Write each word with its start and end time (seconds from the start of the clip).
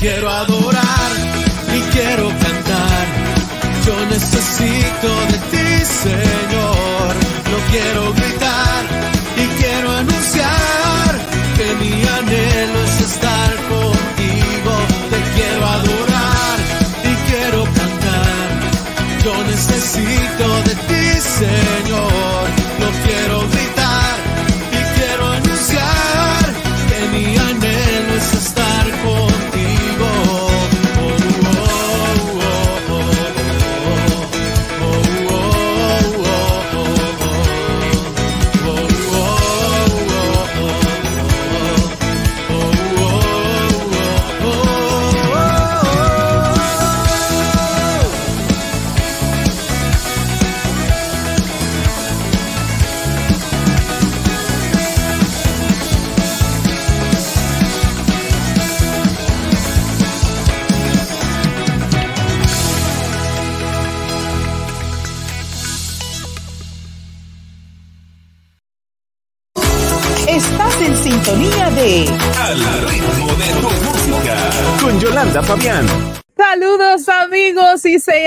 Quiero 0.00 0.30
adorar 0.30 1.12
y 1.76 1.80
quiero 1.92 2.28
cantar. 2.28 3.06
Yo 3.86 4.06
necesito 4.06 5.08
de 5.30 5.38
ti, 5.50 5.84
Señor. 5.84 7.10
Lo 7.52 7.58
quiero 7.70 8.12
gritar 8.14 8.82
y 9.36 9.46
quiero 9.60 9.90
anunciar 9.92 11.10
que 11.56 11.66
mi 11.84 11.92
anhelo 12.18 12.84
es 12.84 13.00
estar 13.12 13.54
contigo. 13.68 14.72
Te 15.10 15.20
quiero 15.36 15.66
adorar 15.66 16.56
y 17.04 17.30
quiero 17.30 17.64
cantar. 17.64 18.40
Yo 19.24 19.44
necesito 19.44 20.62
de 20.66 20.74
ti, 20.88 21.20
Señor. 21.20 21.79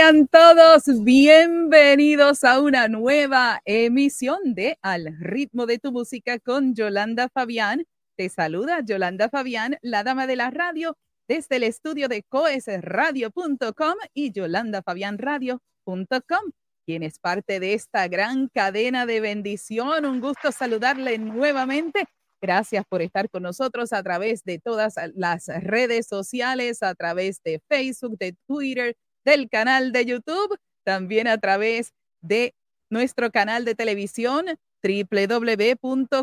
Sean 0.04 0.28
todos 0.28 0.84
bienvenidos 1.06 2.44
a 2.44 2.60
una 2.60 2.90
nueva 2.90 3.62
emisión 3.64 4.54
de 4.54 4.78
Al 4.82 5.16
ritmo 5.18 5.66
de 5.66 5.80
tu 5.80 5.94
música 5.94 6.40
con 6.40 6.76
Yolanda 6.76 7.30
Fabián. 7.30 7.86
Te 8.18 8.28
saluda 8.28 8.82
Yolanda 8.84 9.30
Fabián, 9.30 9.78
la 9.82 10.04
dama 10.04 10.28
de 10.28 10.36
la 10.36 10.52
radio, 10.52 10.98
desde 11.30 11.56
el 11.56 11.64
estudio 11.64 12.10
de 12.10 12.24
coesradio.com 12.24 13.94
y 14.14 14.34
yolandafabianradio.com. 14.34 16.52
quien 16.86 17.04
es 17.04 17.18
parte 17.20 17.62
de 17.62 17.74
esta 17.74 18.10
gran 18.10 18.50
cadena 18.50 19.06
de 19.06 19.22
bendición. 19.22 20.06
Un 20.06 20.20
gusto 20.20 20.52
saludarle 20.52 21.18
nuevamente. 21.18 22.04
Gracias 22.42 22.84
por 22.90 23.02
estar 23.02 23.30
con 23.30 23.44
nosotros 23.44 23.94
a 23.94 24.04
través 24.04 24.44
de 24.44 24.60
todas 24.60 24.96
las 25.16 25.48
redes 25.48 26.08
sociales, 26.08 26.84
a 26.84 26.94
través 26.94 27.42
de 27.42 27.62
Facebook, 27.70 28.18
de 28.18 28.36
Twitter, 28.46 28.98
del 29.26 29.50
canal 29.50 29.92
de 29.92 30.06
YouTube, 30.06 30.58
también 30.84 31.28
a 31.28 31.38
través 31.38 31.94
de 32.22 32.54
nuestro 32.90 33.32
canal 33.32 33.66
de 33.66 33.76
televisión 33.76 34.46
www.coes.tv, 34.84 36.22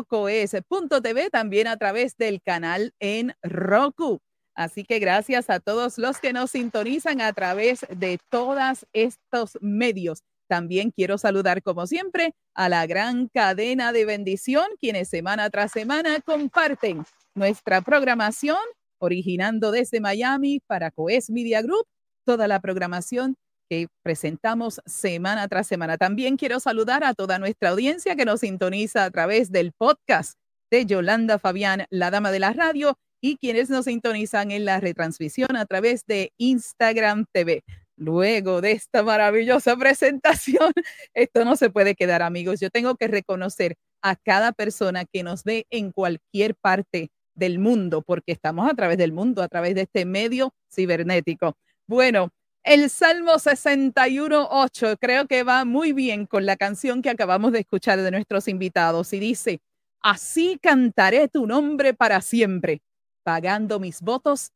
también 1.31 1.67
a 1.67 1.77
través 1.77 2.15
del 2.17 2.41
canal 2.41 2.93
en 2.99 3.33
Roku. 3.41 4.19
Así 4.55 4.83
que 4.83 4.99
gracias 4.99 5.49
a 5.49 5.59
todos 5.59 5.97
los 5.97 6.19
que 6.19 6.33
nos 6.33 6.51
sintonizan 6.51 7.21
a 7.21 7.33
través 7.33 7.85
de 7.89 8.19
todos 8.29 8.85
estos 8.93 9.57
medios. 9.61 10.21
También 10.47 10.91
quiero 10.91 11.17
saludar, 11.17 11.63
como 11.63 11.87
siempre, 11.87 12.33
a 12.53 12.67
la 12.67 12.85
gran 12.85 13.29
cadena 13.29 13.93
de 13.93 14.03
bendición, 14.05 14.65
quienes 14.79 15.07
semana 15.07 15.49
tras 15.49 15.71
semana 15.71 16.19
comparten 16.19 17.05
nuestra 17.33 17.81
programación, 17.81 18.59
originando 18.99 19.71
desde 19.71 20.01
Miami 20.01 20.59
para 20.67 20.91
Coes 20.91 21.29
Media 21.29 21.61
Group, 21.61 21.87
toda 22.31 22.47
la 22.47 22.61
programación 22.61 23.35
que 23.69 23.87
presentamos 24.03 24.79
semana 24.85 25.49
tras 25.49 25.67
semana. 25.67 25.97
También 25.97 26.37
quiero 26.37 26.61
saludar 26.61 27.03
a 27.03 27.13
toda 27.13 27.39
nuestra 27.39 27.71
audiencia 27.71 28.15
que 28.15 28.23
nos 28.23 28.39
sintoniza 28.39 29.03
a 29.03 29.11
través 29.11 29.51
del 29.51 29.73
podcast 29.73 30.37
de 30.71 30.85
Yolanda 30.85 31.39
Fabián, 31.39 31.87
la 31.89 32.09
dama 32.09 32.31
de 32.31 32.39
la 32.39 32.53
radio, 32.53 32.97
y 33.21 33.35
quienes 33.35 33.69
nos 33.69 33.83
sintonizan 33.83 34.51
en 34.51 34.63
la 34.63 34.79
retransmisión 34.79 35.57
a 35.57 35.65
través 35.65 36.05
de 36.05 36.31
Instagram 36.37 37.25
TV. 37.33 37.65
Luego 37.97 38.61
de 38.61 38.71
esta 38.71 39.03
maravillosa 39.03 39.75
presentación, 39.77 40.71
esto 41.13 41.43
no 41.43 41.57
se 41.57 41.69
puede 41.69 41.95
quedar, 41.95 42.21
amigos. 42.21 42.61
Yo 42.61 42.69
tengo 42.69 42.95
que 42.95 43.09
reconocer 43.09 43.75
a 44.01 44.15
cada 44.15 44.53
persona 44.53 45.03
que 45.03 45.23
nos 45.23 45.43
ve 45.43 45.65
en 45.69 45.91
cualquier 45.91 46.55
parte 46.55 47.09
del 47.35 47.59
mundo, 47.59 48.01
porque 48.01 48.31
estamos 48.31 48.71
a 48.71 48.73
través 48.73 48.97
del 48.97 49.11
mundo, 49.11 49.43
a 49.43 49.49
través 49.49 49.75
de 49.75 49.81
este 49.81 50.05
medio 50.05 50.53
cibernético. 50.73 51.57
Bueno, 51.87 52.29
el 52.63 52.89
Salmo 52.89 53.33
61.8 53.33 54.97
creo 54.99 55.27
que 55.27 55.43
va 55.43 55.65
muy 55.65 55.93
bien 55.93 56.25
con 56.25 56.45
la 56.45 56.55
canción 56.55 57.01
que 57.01 57.09
acabamos 57.09 57.51
de 57.51 57.59
escuchar 57.59 57.99
de 57.99 58.11
nuestros 58.11 58.47
invitados 58.47 59.13
y 59.13 59.19
dice, 59.19 59.61
así 60.01 60.59
cantaré 60.61 61.27
tu 61.27 61.47
nombre 61.47 61.93
para 61.93 62.21
siempre, 62.21 62.81
pagando 63.23 63.79
mis 63.79 64.01
votos 64.01 64.51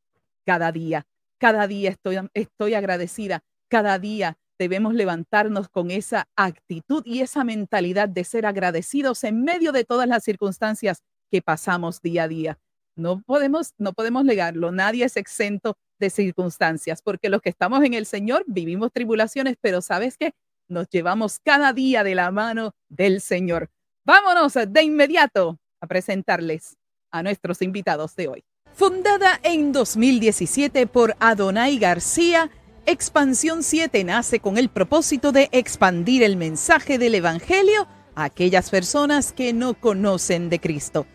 cada 0.46 0.72
día. 0.72 1.06
Cada 1.40 1.68
día 1.68 1.90
estoy, 1.90 2.18
estoy 2.34 2.76
agradecida. 2.76 3.44
Cada 3.70 4.00
día 4.00 4.38
debemos 4.58 4.94
levantarnos 4.94 5.68
con 5.68 5.92
esa 5.92 6.28
actitud 6.36 7.04
y 7.06 7.22
esa 7.22 7.44
mentalidad 7.44 8.08
de 8.08 8.24
ser 8.24 8.46
agradecidos 8.46 9.24
en 9.24 9.44
medio 9.44 9.72
de 9.72 9.84
todas 9.84 10.08
las 10.08 10.24
circunstancias 10.24 11.04
que 11.30 11.42
pasamos 11.42 12.02
día 12.02 12.24
a 12.24 12.28
día. 12.28 12.60
No 12.96 13.22
podemos, 13.22 13.74
no 13.78 13.94
podemos 13.94 14.24
negarlo. 14.24 14.72
Nadie 14.72 15.06
es 15.06 15.18
exento 15.18 15.76
de 16.00 16.10
circunstancias, 16.10 17.02
porque 17.02 17.30
los 17.30 17.42
que 17.42 17.50
estamos 17.50 17.84
en 17.84 17.94
el 17.94 18.06
Señor 18.06 18.44
vivimos 18.48 18.92
tribulaciones, 18.92 19.56
pero 19.62 19.82
sabes 19.82 20.18
que 20.18 20.34
nos 20.68 20.90
llevamos 20.90 21.40
cada 21.40 21.74
día 21.74 22.04
de 22.04 22.16
la 22.16 22.32
mano 22.32 22.74
del 22.90 23.22
Señor. 23.22 23.70
Vámonos 24.04 24.54
de 24.54 24.84
inmediato 24.84 25.60
a 25.80 25.88
presentarles 25.88 26.78
a 27.12 27.24
nuestros 27.24 27.62
invitados 27.62 28.16
de 28.16 28.28
hoy. 28.28 28.44
Fundada 28.74 29.40
en 29.44 29.72
2017 29.72 30.88
por 30.88 31.16
Adonai 31.20 31.80
García, 31.80 32.52
Expansión 32.86 33.64
7 33.64 34.04
nace 34.04 34.40
con 34.40 34.58
el 34.58 34.70
propósito 34.70 35.32
de 35.32 35.50
expandir 35.52 36.24
el 36.24 36.36
mensaje 36.36 36.98
del 36.98 37.16
Evangelio 37.16 37.88
a 38.16 38.26
aquellas 38.26 38.70
personas 38.70 39.32
que 39.32 39.54
no 39.54 39.74
conocen 39.74 40.50
de 40.50 40.60
Cristo. 40.60 41.08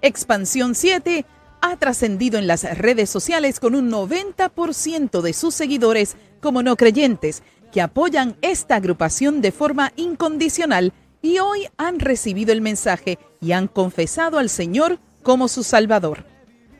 Expansión 0.00 0.74
7 0.74 1.26
ha 1.60 1.76
trascendido 1.76 2.38
en 2.38 2.46
las 2.46 2.64
redes 2.78 3.10
sociales 3.10 3.60
con 3.60 3.74
un 3.74 3.90
90% 3.90 5.20
de 5.20 5.32
sus 5.32 5.54
seguidores 5.54 6.16
como 6.40 6.62
no 6.62 6.76
creyentes 6.76 7.42
que 7.72 7.80
apoyan 7.80 8.36
esta 8.42 8.76
agrupación 8.76 9.40
de 9.40 9.52
forma 9.52 9.92
incondicional 9.96 10.92
y 11.20 11.38
hoy 11.38 11.68
han 11.76 12.00
recibido 12.00 12.52
el 12.52 12.60
mensaje 12.60 13.18
y 13.40 13.52
han 13.52 13.68
confesado 13.68 14.38
al 14.38 14.48
Señor 14.48 14.98
como 15.22 15.48
su 15.48 15.62
Salvador 15.62 16.24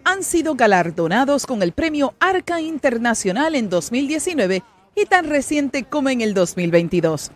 han 0.09 0.25
sido 0.25 0.55
galardonados 0.55 1.45
con 1.45 1.63
el 1.63 1.73
premio 1.73 2.15
Arca 2.19 2.63
Internacional 2.63 3.55
en 3.55 3.69
2019 3.69 4.63
y 4.95 5.05
tan 5.05 5.27
reciente 5.27 5.85
como 5.85 6.09
en 6.09 6.23
el 6.23 6.33
2022. 6.33 7.31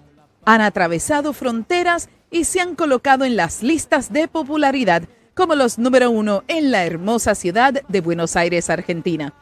Han 0.47 0.63
atravesado 0.63 1.35
fronteras 1.35 2.09
y 2.31 2.45
se 2.45 2.61
han 2.61 2.75
colocado 2.75 3.27
en 3.27 3.37
las 3.37 3.63
listas 3.63 4.11
de 4.11 4.27
popularidad 4.27 5.03
como 5.35 5.55
los 5.55 5.79
número 5.79 6.11
uno 6.11 6.45
en 6.49 6.71
la 6.71 6.85
hermosa 6.85 7.35
ciudad 7.35 7.83
de 7.87 8.01
Buenos 8.01 8.37
Aires, 8.37 8.71
Argentina. 8.71 9.35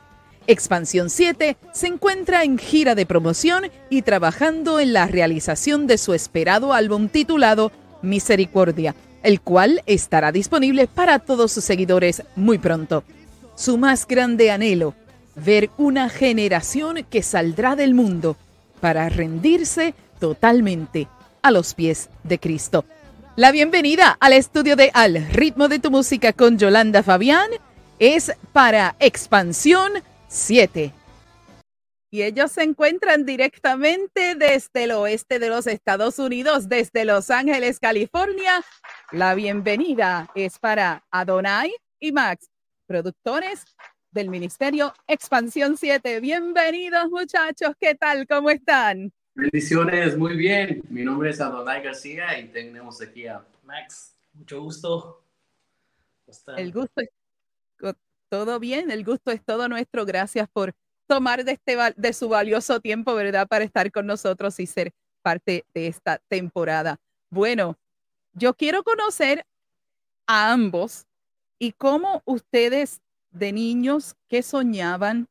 Expansión 0.47 1.11
7 1.11 1.57
se 1.73 1.87
encuentra 1.87 2.45
en 2.45 2.59
gira 2.59 2.95
de 2.95 3.07
promoción 3.07 3.65
y 3.89 4.03
trabajando 4.03 4.81
en 4.81 4.93
la 4.93 5.07
realización 5.07 5.87
de 5.87 5.99
su 5.99 6.15
esperado 6.15 6.73
álbum 6.73 7.09
titulado 7.09 7.73
Misericordia, 8.03 8.95
el 9.23 9.41
cual 9.41 9.83
estará 9.87 10.33
disponible 10.33 10.87
para 10.87 11.19
todos 11.19 11.53
sus 11.53 11.65
seguidores 11.65 12.23
muy 12.37 12.59
pronto 12.59 13.05
su 13.61 13.77
más 13.77 14.07
grande 14.07 14.51
anhelo, 14.51 14.95
ver 15.37 15.69
una 15.77 16.09
generación 16.09 17.05
que 17.11 17.23
saldrá 17.23 17.77
del 17.77 17.93
mundo 17.93 18.39
para 18.81 19.07
rendirse 19.11 19.93
totalmente 20.19 21.09
a 21.43 21.51
los 21.51 21.75
pies 21.75 22.09
de 22.25 22.39
Cristo. 22.39 22.87
La 23.41 23.53
bienvenida 23.53 24.19
al 24.21 24.35
estudio 24.35 24.77
de 24.77 24.91
Al 24.93 25.27
ritmo 25.33 25.69
de 25.69 25.79
tu 25.79 25.91
música 25.91 26.35
con 26.35 26.59
Yolanda 26.59 27.03
Fabián 27.03 27.49
es 27.99 28.31
para 28.53 28.97
Expansión 29.01 29.93
7. 30.29 30.93
Y 32.11 32.21
ellos 32.21 32.53
se 32.53 32.65
encuentran 32.65 33.25
directamente 33.25 34.35
desde 34.35 34.85
el 34.85 34.91
oeste 34.91 35.39
de 35.39 35.49
los 35.49 35.67
Estados 35.67 36.19
Unidos, 36.19 36.69
desde 36.69 37.07
Los 37.07 37.31
Ángeles, 37.31 37.81
California. 37.81 38.63
La 39.11 39.35
bienvenida 39.35 40.31
es 40.35 40.59
para 40.59 41.03
Adonai 41.11 41.75
y 41.99 42.13
Max 42.13 42.51
productores 42.87 43.65
del 44.11 44.29
Ministerio 44.29 44.93
Expansión 45.07 45.79
7. 45.79 46.21
Bienvenidos 46.21 47.09
muchachos, 47.09 47.73
¿qué 47.81 47.95
tal? 47.95 48.27
¿Cómo 48.27 48.51
están? 48.51 49.15
Bendiciones, 49.41 50.17
muy 50.17 50.37
bien. 50.37 50.83
Mi 50.89 51.03
nombre 51.03 51.31
es 51.31 51.41
Adonai 51.41 51.83
García 51.83 52.39
y 52.39 52.49
tenemos 52.49 53.01
aquí 53.01 53.27
a 53.27 53.45
Max. 53.65 54.15
Mucho 54.35 54.63
gusto. 54.63 55.23
El 56.57 56.73
gusto 56.73 57.01
es 57.01 57.09
todo 58.29 58.61
bien, 58.61 58.91
el 58.93 59.05
gusto 59.05 59.33
es 59.33 59.45
todo 59.45 59.69
nuestro. 59.69 60.07
Gracias 60.07 60.49
por 60.49 60.73
tomar 61.09 61.45
de, 61.45 61.53
este, 61.53 61.77
de 61.97 62.13
su 62.13 62.29
valioso 62.29 62.79
tiempo, 62.81 63.15
¿verdad? 63.15 63.49
Para 63.49 63.65
estar 63.65 63.91
con 63.91 64.07
nosotros 64.07 64.61
y 64.61 64.67
ser 64.67 64.93
parte 65.23 65.65
de 65.75 65.89
esta 65.89 66.19
temporada. 66.29 67.01
Bueno, 67.31 67.77
yo 68.35 68.55
quiero 68.55 68.85
conocer 68.85 69.45
a 70.27 70.53
ambos 70.53 71.07
¿Y 71.63 71.73
cómo 71.73 72.23
ustedes 72.25 73.03
de 73.33 73.53
niños, 73.53 74.17
qué 74.29 74.43
soñaban? 74.43 75.29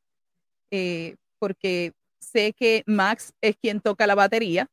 Eh, 0.69 1.15
porque 1.39 1.93
sé 2.31 2.53
que 2.53 2.83
Max 2.85 3.33
es 3.41 3.55
quien 3.57 3.81
toca 3.81 4.07
la 4.07 4.15
batería, 4.15 4.67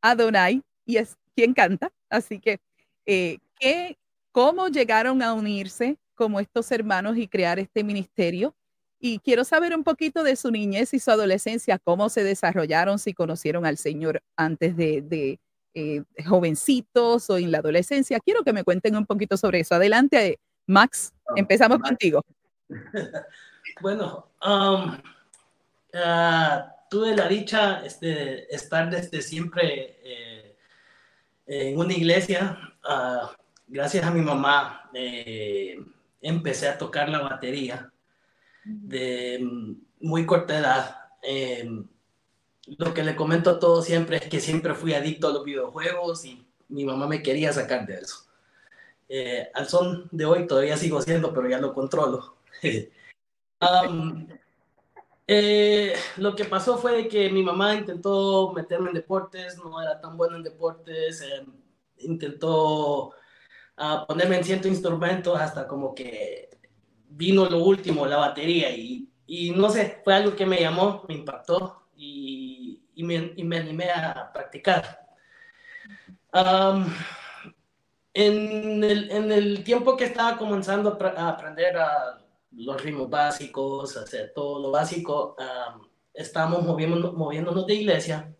Adonai 0.00 0.62
y 0.84 0.96
es 0.96 1.16
quien 1.34 1.54
canta, 1.54 1.92
así 2.08 2.40
que 2.40 2.60
eh, 3.06 3.38
¿qué, 3.58 3.96
¿cómo 4.32 4.68
llegaron 4.68 5.22
a 5.22 5.32
unirse 5.32 5.96
como 6.14 6.40
estos 6.40 6.70
hermanos 6.72 7.16
y 7.16 7.28
crear 7.28 7.58
este 7.58 7.84
ministerio? 7.84 8.54
Y 9.00 9.20
quiero 9.20 9.44
saber 9.44 9.74
un 9.74 9.84
poquito 9.84 10.22
de 10.24 10.34
su 10.34 10.50
niñez 10.50 10.92
y 10.92 10.98
su 10.98 11.10
adolescencia, 11.10 11.78
cómo 11.78 12.08
se 12.08 12.24
desarrollaron, 12.24 12.98
si 12.98 13.14
conocieron 13.14 13.64
al 13.64 13.78
Señor 13.78 14.22
antes 14.36 14.76
de, 14.76 15.38
eh, 15.74 16.02
jovencitos 16.26 17.30
o 17.30 17.38
en 17.38 17.52
la 17.52 17.58
adolescencia. 17.58 18.18
Quiero 18.18 18.42
que 18.42 18.52
me 18.52 18.64
cuenten 18.64 18.96
un 18.96 19.06
poquito 19.06 19.36
sobre 19.36 19.60
eso. 19.60 19.76
Adelante, 19.76 20.40
Max, 20.66 21.12
ah, 21.28 21.34
empezamos 21.36 21.78
contigo. 21.78 22.22
bueno, 23.80 24.26
um, 24.44 24.98
ah, 25.94 26.74
tuve 26.90 27.14
la 27.14 27.28
dicha 27.28 27.80
de 27.80 27.86
este, 27.86 28.54
estar 28.54 28.90
desde 28.90 29.22
siempre 29.22 29.98
eh, 30.02 30.56
en 31.46 31.78
una 31.78 31.92
iglesia. 31.92 32.58
Ah, 32.84 33.34
gracias 33.66 34.04
a 34.04 34.10
mi 34.10 34.20
mamá 34.20 34.90
eh, 34.94 35.78
empecé 36.20 36.68
a 36.68 36.78
tocar 36.78 37.08
la 37.08 37.20
batería 37.20 37.92
de 38.64 39.40
muy 40.00 40.26
corta 40.26 40.58
edad. 40.58 40.96
Eh, 41.22 41.68
lo 42.76 42.92
que 42.92 43.02
le 43.02 43.16
comento 43.16 43.50
a 43.50 43.58
todos 43.58 43.86
siempre 43.86 44.18
es 44.18 44.28
que 44.28 44.40
siempre 44.40 44.74
fui 44.74 44.94
adicto 44.94 45.28
a 45.28 45.32
los 45.32 45.44
videojuegos 45.44 46.24
y 46.24 46.46
mi 46.68 46.84
mamá 46.84 47.06
me 47.06 47.22
quería 47.22 47.52
sacar 47.52 47.86
de 47.86 47.94
eso. 47.94 48.26
Eh, 49.08 49.50
al 49.54 49.68
son 49.68 50.08
de 50.10 50.26
hoy 50.26 50.46
todavía 50.46 50.76
sigo 50.76 51.00
siendo, 51.00 51.32
pero 51.32 51.48
ya 51.48 51.58
lo 51.58 51.72
controlo. 51.72 52.36
Eh, 55.30 55.94
lo 56.16 56.34
que 56.34 56.46
pasó 56.46 56.78
fue 56.78 57.06
que 57.06 57.28
mi 57.28 57.42
mamá 57.42 57.74
intentó 57.74 58.50
meterme 58.54 58.88
en 58.88 58.94
deportes, 58.94 59.58
no 59.58 59.80
era 59.82 60.00
tan 60.00 60.16
buena 60.16 60.38
en 60.38 60.42
deportes, 60.42 61.20
eh, 61.20 61.44
intentó 61.98 63.08
uh, 63.08 64.06
ponerme 64.06 64.38
en 64.38 64.44
ciertos 64.44 64.70
instrumentos 64.70 65.38
hasta 65.38 65.68
como 65.68 65.94
que 65.94 66.48
vino 67.10 67.44
lo 67.44 67.62
último, 67.62 68.06
la 68.06 68.16
batería, 68.16 68.70
y, 68.70 69.06
no 69.54 69.68
sé, 69.68 70.00
fue 70.02 70.14
algo 70.14 70.34
que 70.34 70.46
me 70.46 70.60
llamó, 70.60 71.04
me 71.08 71.14
impactó 71.16 71.88
y, 71.94 72.82
y, 72.94 73.02
me, 73.02 73.34
y 73.36 73.44
me, 73.44 73.58
animé 73.58 73.90
a 73.90 74.30
practicar. 74.32 75.06
En, 78.14 78.82
el, 78.84 79.10
en 79.10 79.32
el 79.32 79.62
tiempo 79.64 79.96
que 79.96 80.04
estaba 80.04 80.38
comenzando 80.38 80.98
a 81.16 81.28
aprender 81.28 81.76
a 81.76 82.18
los 82.58 82.82
ritmos 82.82 83.08
básicos, 83.08 83.96
hacer 83.96 84.32
todo 84.34 84.60
lo 84.60 84.70
básico. 84.70 85.36
estábamos 86.12 86.64
moviendo, 86.64 87.12
moviéndonos 87.12 87.66
de 87.66 87.74
iglesia 87.74 88.34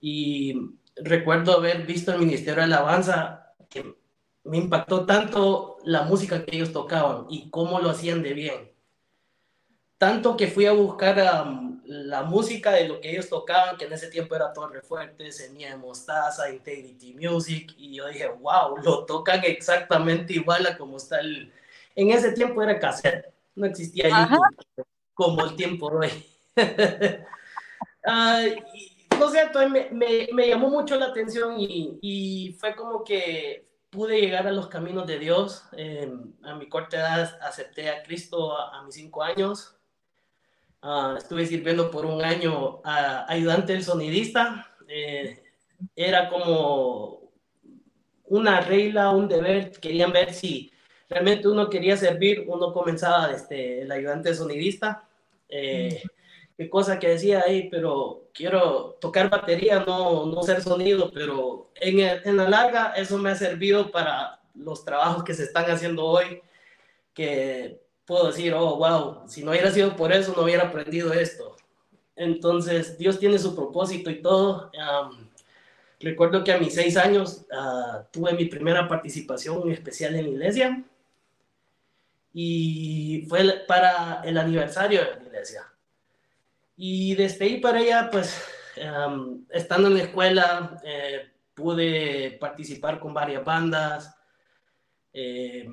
y 0.00 0.54
recuerdo 0.96 1.52
haber 1.52 1.86
visto 1.86 2.12
el 2.12 2.18
Ministerio 2.18 2.56
de 2.56 2.64
Alabanza 2.64 3.54
que 3.68 3.94
me 4.44 4.58
impactó 4.58 5.06
tanto 5.06 5.78
la 5.84 6.02
música 6.02 6.44
que 6.44 6.56
ellos 6.56 6.72
tocaban 6.72 7.26
y 7.28 7.50
cómo 7.50 7.80
lo 7.80 7.90
hacían 7.90 8.22
de 8.22 8.34
bien. 8.34 8.72
Tanto 9.98 10.36
que 10.36 10.48
fui 10.48 10.66
a 10.66 10.72
buscar 10.72 11.16
la 11.84 12.22
música 12.24 12.72
de 12.72 12.88
lo 12.88 13.00
que 13.00 13.10
ellos 13.10 13.28
tocaban, 13.28 13.76
que 13.76 13.86
en 13.86 13.92
ese 13.92 14.08
tiempo 14.08 14.34
era 14.34 14.52
Torre 14.52 14.82
Fuerte, 14.82 15.32
Semilla 15.32 15.70
de 15.70 15.76
Mostaza, 15.76 16.50
Integrity 16.50 17.14
Music, 17.14 17.74
y 17.78 17.94
yo 17.94 18.06
dije, 18.08 18.28
wow, 18.28 18.76
lo 18.82 19.06
tocan 19.06 19.40
exactamente 19.44 20.34
igual 20.34 20.66
a 20.66 20.76
como 20.76 20.96
está 20.98 21.20
el... 21.20 21.52
En 21.94 22.10
ese 22.10 22.32
tiempo 22.32 22.62
era 22.62 22.78
cassette 22.78 23.35
no 23.56 23.66
existía 23.66 24.08
YouTube 24.08 24.86
como 25.14 25.44
el 25.44 25.56
tiempo 25.56 25.86
hoy. 25.86 26.10
no 29.18 29.30
sé, 29.30 29.40
entonces 29.40 29.90
me, 29.92 30.28
me, 30.32 30.48
llamó 30.48 30.68
mucho 30.68 30.96
la 30.96 31.06
atención 31.06 31.58
y, 31.58 31.98
y, 32.00 32.52
fue 32.52 32.76
como 32.76 33.02
que 33.02 33.66
pude 33.90 34.20
llegar 34.20 34.46
a 34.46 34.52
los 34.52 34.68
caminos 34.68 35.06
de 35.06 35.18
Dios. 35.18 35.64
Em, 35.72 36.34
a 36.44 36.54
mi 36.54 36.68
corta 36.68 36.98
edad 36.98 37.38
acepté 37.42 37.88
a 37.90 38.02
Cristo 38.02 38.56
a, 38.56 38.82
mis 38.84 38.94
cinco 38.94 39.22
años. 39.22 39.74
Ah, 40.82 41.14
estuve 41.16 41.46
sirviendo 41.46 41.90
por 41.90 42.04
un 42.04 42.22
año 42.22 42.80
a 42.84 43.24
ayudante 43.30 43.72
del 43.72 43.82
sonidista. 43.82 44.70
Eh, 44.86 45.42
era 45.94 46.28
como 46.28 47.32
una 48.24 48.60
regla, 48.60 49.10
un 49.10 49.28
deber. 49.28 49.72
Querían 49.80 50.12
ver 50.12 50.34
si 50.34 50.70
realmente 51.08 51.48
uno 51.48 51.70
quería 51.70 51.96
servir, 51.96 52.44
uno 52.46 52.72
comenzaba 52.72 53.28
desde 53.28 53.82
el 53.82 53.92
ayudante 53.92 54.34
sonidista, 54.34 55.04
eh, 55.48 56.02
qué 56.56 56.68
cosa 56.68 56.98
que 56.98 57.08
decía 57.08 57.44
ahí, 57.46 57.68
pero 57.70 58.28
quiero 58.32 58.96
tocar 59.00 59.30
batería, 59.30 59.84
no, 59.86 60.26
no 60.26 60.42
ser 60.42 60.62
sonido, 60.62 61.10
pero 61.12 61.70
en, 61.76 62.00
en 62.00 62.36
la 62.36 62.48
larga 62.48 62.92
eso 62.96 63.18
me 63.18 63.30
ha 63.30 63.36
servido 63.36 63.90
para 63.90 64.40
los 64.54 64.84
trabajos 64.84 65.22
que 65.22 65.34
se 65.34 65.44
están 65.44 65.70
haciendo 65.70 66.04
hoy, 66.04 66.40
que 67.14 67.80
puedo 68.04 68.28
decir, 68.28 68.54
oh, 68.54 68.76
wow, 68.76 69.22
si 69.28 69.44
no 69.44 69.50
hubiera 69.50 69.70
sido 69.70 69.96
por 69.96 70.12
eso, 70.12 70.32
no 70.36 70.42
hubiera 70.42 70.64
aprendido 70.64 71.12
esto. 71.12 71.56
Entonces, 72.14 72.96
Dios 72.96 73.18
tiene 73.18 73.38
su 73.38 73.54
propósito 73.54 74.10
y 74.10 74.22
todo. 74.22 74.70
recuerdo 76.00 76.42
que 76.44 76.52
a 76.52 76.58
mis 76.58 76.74
seis 76.74 76.96
años 76.96 77.44
ah, 77.52 78.06
tuve 78.10 78.32
mi 78.32 78.46
primera 78.46 78.88
participación 78.88 79.70
especial 79.70 80.14
en 80.14 80.24
la 80.24 80.30
iglesia 80.30 80.84
y 82.38 83.24
fue 83.30 83.64
para 83.66 84.20
el 84.22 84.36
aniversario 84.36 85.00
de 85.00 85.06
la 85.06 85.22
iglesia. 85.22 85.72
Y 86.76 87.14
desde 87.14 87.46
ahí 87.46 87.60
para 87.62 87.78
allá, 87.78 88.10
pues, 88.12 88.46
estando 89.48 89.88
en 89.88 89.94
la 89.94 90.02
escuela, 90.02 90.78
eh, 90.84 91.30
pude 91.54 92.36
participar 92.38 93.00
con 93.00 93.14
varias 93.14 93.42
bandas. 93.42 94.14
Eh, 95.14 95.66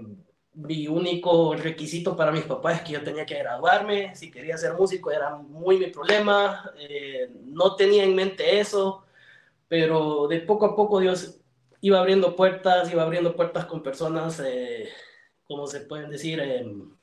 mi 0.53 0.87
único 0.87 1.53
requisito 1.53 2.15
para 2.15 2.31
mis 2.31 2.45
papás 2.45 2.77
es 2.77 2.81
que 2.83 2.93
yo 2.93 3.03
tenía 3.03 3.25
que 3.25 3.39
graduarme. 3.39 4.15
Si 4.15 4.31
quería 4.31 4.57
ser 4.57 4.71
músico 4.75 5.11
era 5.11 5.35
muy 5.35 5.77
mi 5.77 5.87
problema. 5.87 6.71
Eh, 6.79 7.29
no 7.43 7.75
tenía 7.75 8.05
en 8.05 8.15
mente 8.15 8.61
eso, 8.61 9.03
pero 9.67 10.29
de 10.29 10.39
poco 10.39 10.67
a 10.67 10.75
poco 10.77 11.01
Dios 11.01 11.41
iba 11.81 11.99
abriendo 11.99 12.37
puertas, 12.37 12.89
iba 12.89 13.03
abriendo 13.03 13.35
puertas 13.35 13.65
con 13.65 13.83
personas 13.83 14.41
como 15.47 15.67
se 15.67 15.81
pueden 15.81 16.09
decir, 16.09 16.39
em, 16.39 16.95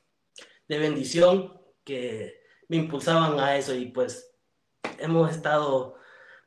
de 0.69 0.79
bendición 0.79 1.61
que 1.85 2.41
me 2.69 2.77
impulsaban 2.77 3.39
a 3.41 3.57
eso 3.57 3.75
y 3.75 3.87
pues 3.87 4.31
hemos 4.99 5.31
estado 5.31 5.97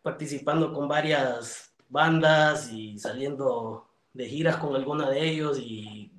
participando 0.01 0.73
con 0.73 0.87
varias 0.87 1.73
bandas 1.89 2.71
y 2.71 2.97
saliendo 2.97 3.89
de 4.13 4.27
giras 4.27 4.57
con 4.57 4.75
alguna 4.75 5.09
de 5.09 5.27
ellos 5.27 5.59
y 5.59 6.11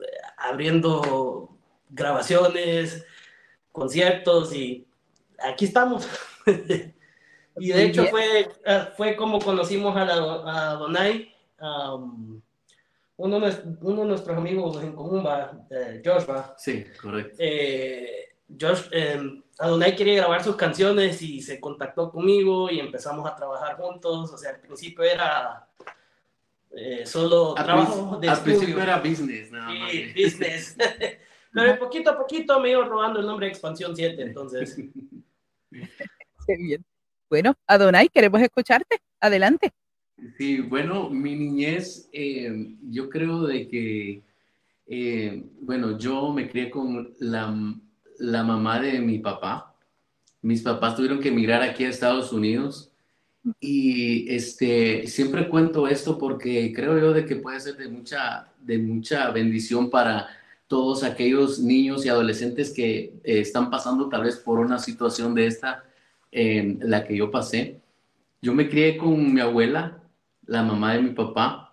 eh, 0.00 0.06
abriendo 0.38 1.56
grabaciones, 1.88 3.04
conciertos 3.72 4.54
y 4.54 4.86
aquí 5.38 5.66
estamos. 5.66 6.08
y 7.56 7.68
de 7.68 7.84
hecho 7.84 8.06
fue, 8.06 8.48
ah, 8.66 8.90
fue 8.96 9.16
como 9.16 9.40
conocimos 9.40 9.96
a, 9.96 10.04
la, 10.04 10.72
a 10.72 10.74
Donai 10.74 11.34
uno 13.20 13.38
de, 13.40 14.06
nuestros 14.06 14.36
amigos 14.36 14.82
en 14.82 14.94
común, 14.94 15.24
va, 15.24 15.66
eh, 15.70 16.00
Josh, 16.04 16.28
va. 16.28 16.54
Sí, 16.56 16.84
correcto. 17.00 17.36
Eh, 17.38 18.36
Josh, 18.58 18.88
eh, 18.92 19.42
Adonai 19.58 19.94
quería 19.94 20.16
grabar 20.16 20.42
sus 20.42 20.56
canciones 20.56 21.20
y 21.20 21.42
se 21.42 21.60
contactó 21.60 22.10
conmigo 22.10 22.70
y 22.70 22.80
empezamos 22.80 23.30
a 23.30 23.36
trabajar 23.36 23.76
juntos. 23.76 24.32
O 24.32 24.38
sea, 24.38 24.50
al 24.50 24.60
principio 24.60 25.04
era 25.04 25.68
eh, 26.72 27.04
solo 27.04 27.54
trabajo 27.54 28.18
de 28.18 28.28
Al 28.28 28.40
principio 28.42 28.80
era 28.80 28.98
business, 28.98 29.50
nada 29.50 29.70
sí, 29.90 30.12
business. 30.14 30.76
Pero 31.52 31.78
poquito 31.78 32.10
a 32.10 32.16
poquito 32.16 32.58
me 32.60 32.70
iba 32.70 32.84
robando 32.84 33.20
el 33.20 33.26
nombre 33.26 33.46
de 33.46 33.52
Expansión 33.52 33.94
7, 33.94 34.22
entonces. 34.22 34.76
Qué 35.70 36.56
bien. 36.56 36.84
Bueno, 37.28 37.54
Adonai, 37.66 38.08
queremos 38.08 38.40
escucharte. 38.40 38.98
Adelante. 39.20 39.72
Sí, 40.36 40.60
bueno, 40.60 41.08
mi 41.08 41.34
niñez, 41.34 42.08
eh, 42.12 42.74
yo 42.90 43.08
creo 43.08 43.42
de 43.42 43.68
que, 43.68 44.22
eh, 44.86 45.44
bueno, 45.62 45.98
yo 45.98 46.32
me 46.32 46.48
crié 46.48 46.70
con 46.70 47.14
la, 47.20 47.54
la, 48.18 48.42
mamá 48.42 48.80
de 48.80 49.00
mi 49.00 49.18
papá. 49.18 49.74
Mis 50.42 50.62
papás 50.62 50.96
tuvieron 50.96 51.20
que 51.20 51.28
emigrar 51.28 51.62
aquí 51.62 51.84
a 51.84 51.88
Estados 51.88 52.32
Unidos 52.32 52.92
y 53.60 54.30
este, 54.34 55.06
siempre 55.06 55.48
cuento 55.48 55.88
esto 55.88 56.18
porque 56.18 56.72
creo 56.74 56.98
yo 56.98 57.12
de 57.12 57.24
que 57.24 57.36
puede 57.36 57.60
ser 57.60 57.76
de 57.76 57.88
mucha, 57.88 58.52
de 58.60 58.78
mucha 58.78 59.30
bendición 59.30 59.88
para 59.90 60.28
todos 60.66 61.02
aquellos 61.02 61.60
niños 61.60 62.04
y 62.04 62.10
adolescentes 62.10 62.72
que 62.72 63.14
eh, 63.24 63.40
están 63.40 63.70
pasando 63.70 64.08
tal 64.08 64.24
vez 64.24 64.36
por 64.36 64.58
una 64.58 64.78
situación 64.78 65.34
de 65.34 65.46
esta, 65.46 65.84
la 66.32 67.04
que 67.04 67.16
yo 67.16 67.30
pasé. 67.30 67.80
Yo 68.42 68.54
me 68.54 68.68
crié 68.68 68.96
con 68.96 69.34
mi 69.34 69.40
abuela, 69.40 69.99
la 70.50 70.64
mamá 70.64 70.94
de 70.94 71.02
mi 71.02 71.10
papá. 71.10 71.72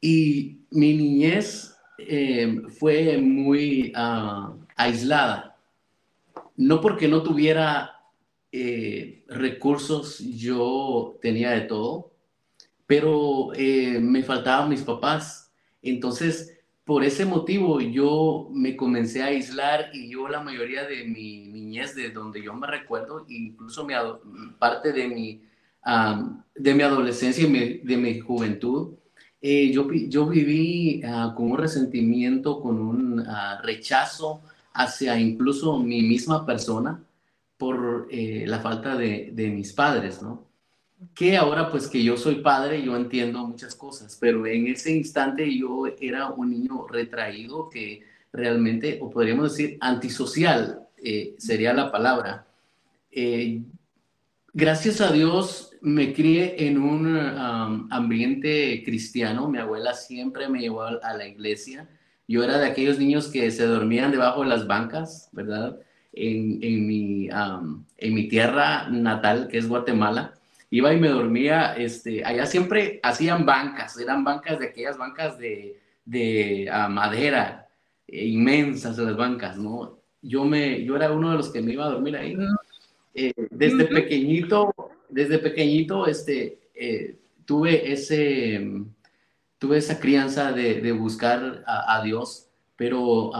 Y 0.00 0.60
mi 0.70 0.94
niñez 0.94 1.76
eh, 1.98 2.62
fue 2.78 3.18
muy 3.18 3.92
ah, 3.96 4.54
aislada. 4.76 5.58
No 6.56 6.80
porque 6.80 7.08
no 7.08 7.22
tuviera 7.22 7.96
eh, 8.52 9.24
recursos, 9.26 10.20
yo 10.20 11.18
tenía 11.20 11.50
de 11.50 11.62
todo, 11.62 12.12
pero 12.86 13.52
eh, 13.54 13.98
me 14.00 14.22
faltaban 14.22 14.68
mis 14.68 14.82
papás. 14.82 15.52
Entonces, 15.82 16.60
por 16.84 17.02
ese 17.02 17.24
motivo, 17.24 17.80
yo 17.80 18.48
me 18.52 18.76
comencé 18.76 19.22
a 19.22 19.26
aislar 19.26 19.90
y 19.92 20.10
yo 20.10 20.28
la 20.28 20.40
mayoría 20.40 20.84
de 20.84 21.04
mi 21.04 21.48
niñez, 21.48 21.96
de 21.96 22.10
donde 22.10 22.40
yo 22.40 22.54
me 22.54 22.68
recuerdo, 22.68 23.24
incluso 23.28 23.84
mi, 23.84 23.94
parte 24.60 24.92
de 24.92 25.08
mi 25.08 25.42
de 26.54 26.74
mi 26.74 26.82
adolescencia 26.82 27.44
y 27.44 27.78
de 27.78 27.96
mi 27.96 28.20
juventud, 28.20 28.94
eh, 29.44 29.72
yo, 29.72 29.90
yo 29.92 30.26
viví 30.26 31.02
ah, 31.04 31.34
con 31.36 31.50
un 31.50 31.58
resentimiento, 31.58 32.60
con 32.60 32.78
un 32.78 33.20
ah, 33.26 33.60
rechazo 33.64 34.40
hacia 34.72 35.18
incluso 35.18 35.78
mi 35.80 36.00
misma 36.02 36.46
persona 36.46 37.02
por 37.56 38.06
eh, 38.10 38.44
la 38.46 38.60
falta 38.60 38.96
de, 38.96 39.30
de, 39.32 39.48
mis 39.48 39.72
padres, 39.72 40.22
¿no? 40.22 40.46
Que 41.12 41.36
ahora 41.36 41.70
pues 41.70 41.88
que 41.88 42.04
yo 42.04 42.16
soy 42.16 42.36
padre, 42.36 42.84
yo 42.84 42.96
entiendo 42.96 43.44
muchas 43.44 43.74
cosas, 43.74 44.16
pero 44.20 44.46
en 44.46 44.68
ese 44.68 44.92
instante 44.92 45.58
yo 45.58 45.86
era 46.00 46.30
un 46.30 46.50
niño 46.50 46.86
retraído 46.86 47.68
que 47.68 48.04
realmente, 48.32 49.00
o 49.02 49.10
podríamos 49.10 49.56
decir, 49.56 49.76
antisocial, 49.80 50.86
eh, 51.02 51.34
sería 51.38 51.74
la 51.74 51.90
palabra. 51.90 52.46
gracias 54.54 55.00
a 55.00 55.12
Dios, 55.12 55.71
me 55.82 56.12
crié 56.14 56.66
en 56.66 56.78
un 56.78 57.16
um, 57.16 57.88
ambiente 57.90 58.82
cristiano. 58.84 59.48
Mi 59.48 59.58
abuela 59.58 59.92
siempre 59.94 60.48
me 60.48 60.60
llevó 60.60 60.82
a 60.82 61.14
la 61.14 61.26
iglesia. 61.26 61.88
Yo 62.26 62.42
era 62.42 62.58
de 62.58 62.66
aquellos 62.66 62.98
niños 62.98 63.28
que 63.28 63.50
se 63.50 63.66
dormían 63.66 64.10
debajo 64.10 64.42
de 64.42 64.48
las 64.48 64.66
bancas, 64.66 65.28
¿verdad? 65.32 65.78
en, 66.12 66.58
en 66.62 66.86
mi, 66.86 67.28
en 67.28 68.14
mi 68.14 68.28
tierra 68.28 68.88
natal, 68.88 69.48
que 69.48 69.58
es 69.58 69.68
Guatemala. 69.68 70.34
Iba 70.70 70.94
y 70.94 71.00
me 71.00 71.08
dormía, 71.08 71.74
este, 71.74 72.24
allá 72.24 72.46
siempre 72.46 72.98
hacían 73.02 73.44
bancas, 73.44 73.98
eran 73.98 74.24
bancas 74.24 74.58
de 74.58 74.66
aquellas 74.66 74.96
bancas 74.96 75.38
de, 75.38 75.78
de 76.04 76.70
madera, 76.88 77.68
eh, 78.08 78.26
inmensas 78.26 78.96
las 78.96 79.16
bancas, 79.16 79.58
¿no? 79.58 79.98
Yo, 80.22 80.44
me, 80.44 80.82
yo 80.84 80.96
era 80.96 81.12
uno 81.12 81.32
de 81.32 81.36
los 81.36 81.50
que 81.50 81.60
me 81.60 81.72
iba 81.72 81.84
a 81.84 81.90
dormir 81.90 82.16
ahí. 82.16 82.36
Eh, 83.14 83.32
desde 83.50 83.84
pequeñito, 83.84 84.74
desde 85.12 85.38
pequeñito, 85.38 86.06
este, 86.06 86.70
eh, 86.74 87.18
tuve 87.44 87.92
ese, 87.92 88.84
tuve 89.58 89.78
esa 89.78 90.00
crianza 90.00 90.52
de, 90.52 90.92
buscar 90.92 91.62
a, 91.66 92.02
Dios, 92.02 92.48
pero 92.76 93.30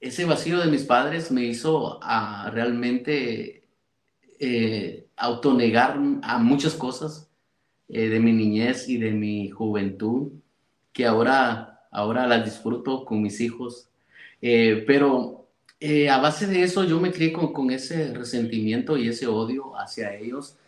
ese 0.00 0.24
vacío 0.24 0.58
de 0.58 0.70
mis 0.70 0.82
padres 0.84 1.30
me 1.30 1.44
hizo 1.44 1.98
a 2.02 2.50
realmente 2.50 3.64
eh, 4.38 5.06
autonegar 5.16 5.98
a 6.22 6.38
muchas 6.38 6.74
cosas 6.74 7.30
de 7.88 8.20
mi 8.20 8.32
niñez 8.32 8.88
y 8.88 8.98
de 8.98 9.12
mi 9.12 9.50
juventud, 9.50 10.32
que 10.92 11.06
ahora, 11.06 11.86
ahora 11.90 12.26
las 12.26 12.44
disfruto 12.44 13.04
con 13.04 13.22
mis 13.22 13.40
hijos. 13.40 13.88
pero 14.40 15.40
eh, 15.82 16.10
a 16.10 16.18
base 16.18 16.46
de 16.46 16.62
eso 16.62 16.84
yo 16.84 17.00
me 17.00 17.10
crié 17.10 17.32
con, 17.32 17.70
ese 17.70 18.12
resentimiento 18.12 18.98
y 18.98 19.08
ese 19.08 19.26
odio 19.26 19.78
hacia 19.78 20.14
ellos 20.14 20.58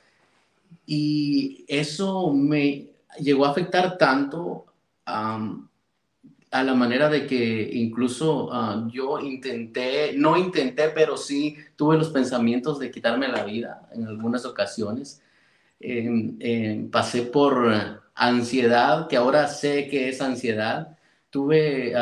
y 0.87 1.65
eso 1.69 2.33
me 2.33 2.89
llegó 3.19 3.45
a 3.45 3.51
afectar 3.51 3.99
tanto 3.99 4.67
a 5.05 6.62
la 6.62 6.75
manera 6.75 7.09
de 7.09 7.27
que 7.27 7.71
incluso 7.73 8.51
ah, 8.53 8.87
yo 8.93 9.19
intenté, 9.21 10.12
no 10.17 10.37
intenté, 10.37 10.91
pero 10.91 11.17
sí 11.17 11.57
tuve 11.77 11.97
los 11.97 12.11
pensamientos 12.11 12.79
de 12.79 12.91
quitarme 12.91 13.29
la 13.29 13.45
vida 13.45 13.89
en 13.93 14.07
algunas 14.07 14.45
ocasiones. 14.45 15.23
pasé 16.91 17.23
por 17.23 18.01
ansiedad, 18.15 19.09
que 19.09 19.17
ahora 19.17 19.49
sé 19.49 19.89
que 19.89 20.09
es 20.09 20.21
ansiedad. 20.21 20.97
Tuve 21.31 21.95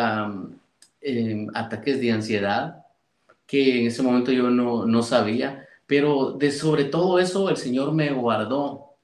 ataques 1.54 2.00
de 2.00 2.12
ansiedad 2.12 2.84
que 3.46 3.80
en 3.80 3.86
ese 3.88 4.02
momento 4.02 4.30
yo 4.30 4.48
no, 4.50 4.86
no 4.86 5.02
sabía, 5.02 5.66
pero 5.90 6.34
de 6.34 6.52
sobre 6.52 6.84
todo 6.84 7.18
eso 7.18 7.50
el 7.50 7.56
Señor 7.56 7.92
me 7.92 8.12
guardó, 8.12 8.94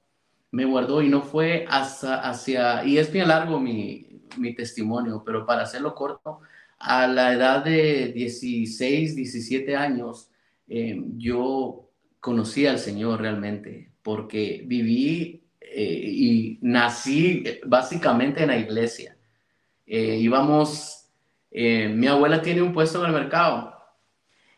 me 0.51 0.63
guardó 0.63 1.01
y 1.01 1.09
no 1.09 1.21
fue 1.21 1.65
hacia, 1.67 2.85
y 2.85 2.97
es 2.97 3.11
bien 3.11 3.27
largo 3.27 3.59
mi, 3.59 4.23
testimonio, 4.55 5.21
pero 5.25 5.45
para 5.45 5.63
hacerlo 5.63 5.93
corto, 5.93 6.39
a 6.79 7.05
la 7.07 7.33
edad 7.33 7.65
de 7.65 8.13
16, 8.13 9.17
17 9.17 9.75
años, 9.75 10.29
eh, 10.69 11.03
yo 11.17 11.89
conocí 12.21 12.65
al 12.65 12.79
Señor 12.79 13.19
realmente, 13.19 13.91
porque 14.01 14.63
viví 14.65 15.43
eh, 15.59 16.01
y 16.05 16.57
nací 16.61 17.43
básicamente 17.65 18.43
en 18.43 18.47
la 18.47 18.57
iglesia. 18.57 19.17
Eh, 19.85 20.19
íbamos, 20.21 21.09
mi 21.51 22.07
abuela 22.07 22.41
tiene 22.41 22.61
un 22.61 22.71
puesto 22.71 23.01
en 23.01 23.07
el 23.07 23.11
mercado 23.23 23.76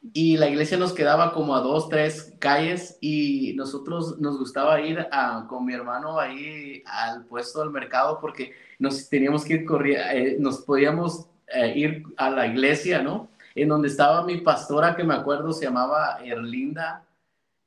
y 0.01 0.37
la 0.37 0.47
iglesia 0.47 0.77
nos 0.77 0.93
quedaba 0.93 1.33
como 1.33 1.55
a 1.55 1.59
dos, 1.59 1.89
tres 1.89 2.33
calles 2.39 2.97
y 3.01 3.53
nosotros 3.55 4.17
nos 4.19 4.37
gustaba 4.37 4.79
ir 4.81 5.07
a, 5.11 5.45
con 5.47 5.65
mi 5.65 5.73
hermano 5.73 6.19
ahí 6.19 6.81
al 6.85 7.25
puesto 7.25 7.59
del 7.59 7.69
mercado 7.69 8.19
porque 8.21 8.53
nos 8.79 9.09
teníamos 9.09 9.43
que 9.43 9.55
ir 9.55 9.65
corriendo, 9.65 10.05
eh, 10.11 10.37
nos 10.39 10.59
podíamos 10.59 11.27
eh, 11.47 11.73
ir 11.75 12.03
a 12.15 12.29
la 12.29 12.47
iglesia, 12.47 13.01
¿no? 13.01 13.29
En 13.55 13.67
donde 13.67 13.89
estaba 13.89 14.23
mi 14.23 14.37
pastora 14.37 14.95
que 14.95 15.03
me 15.03 15.15
acuerdo 15.15 15.51
se 15.51 15.65
llamaba 15.65 16.19
Erlinda 16.23 17.05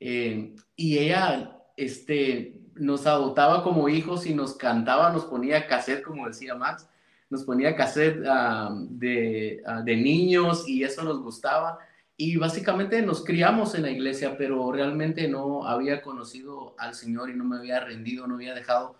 eh, 0.00 0.54
y 0.74 0.98
ella 0.98 1.58
este, 1.76 2.62
nos 2.74 3.06
adoptaba 3.06 3.62
como 3.62 3.90
hijos 3.90 4.26
y 4.26 4.34
nos 4.34 4.54
cantaba, 4.54 5.12
nos 5.12 5.26
ponía 5.26 5.66
cassette, 5.66 6.02
como 6.02 6.26
decía 6.26 6.54
Max, 6.54 6.88
nos 7.28 7.44
ponía 7.44 7.76
cassette 7.76 8.24
ah, 8.26 8.74
de, 8.74 9.62
ah, 9.66 9.82
de 9.82 9.96
niños 9.96 10.66
y 10.66 10.82
eso 10.82 11.02
nos 11.02 11.22
gustaba 11.22 11.78
y 12.16 12.36
básicamente 12.36 13.02
nos 13.02 13.24
criamos 13.24 13.74
en 13.74 13.82
la 13.82 13.90
iglesia, 13.90 14.36
pero 14.36 14.70
realmente 14.70 15.28
no 15.28 15.66
había 15.66 16.02
conocido 16.02 16.74
al 16.78 16.94
Señor 16.94 17.30
y 17.30 17.34
no 17.34 17.44
me 17.44 17.56
había 17.56 17.80
rendido, 17.80 18.26
no 18.26 18.34
había 18.34 18.54
dejado 18.54 18.96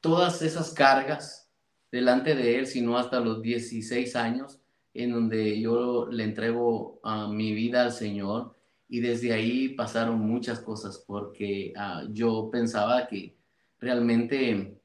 todas 0.00 0.42
esas 0.42 0.74
cargas 0.74 1.48
delante 1.90 2.34
de 2.34 2.58
Él, 2.58 2.66
sino 2.66 2.98
hasta 2.98 3.20
los 3.20 3.42
16 3.42 4.16
años, 4.16 4.60
en 4.94 5.12
donde 5.12 5.60
yo 5.60 6.08
le 6.10 6.24
entrego 6.24 7.00
uh, 7.04 7.28
mi 7.28 7.54
vida 7.54 7.82
al 7.82 7.92
Señor. 7.92 8.54
Y 8.88 9.00
desde 9.00 9.32
ahí 9.32 9.70
pasaron 9.70 10.18
muchas 10.18 10.60
cosas, 10.60 11.02
porque 11.06 11.72
ah, 11.76 12.04
yo 12.10 12.50
pensaba 12.52 13.06
que 13.06 13.34
realmente 13.78 14.78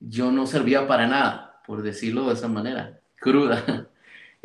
yo 0.00 0.32
no 0.32 0.46
servía 0.46 0.86
para 0.88 1.06
nada, 1.06 1.60
por 1.66 1.82
decirlo 1.82 2.28
de 2.28 2.34
esa 2.34 2.48
manera, 2.48 3.00
cruda. 3.16 3.90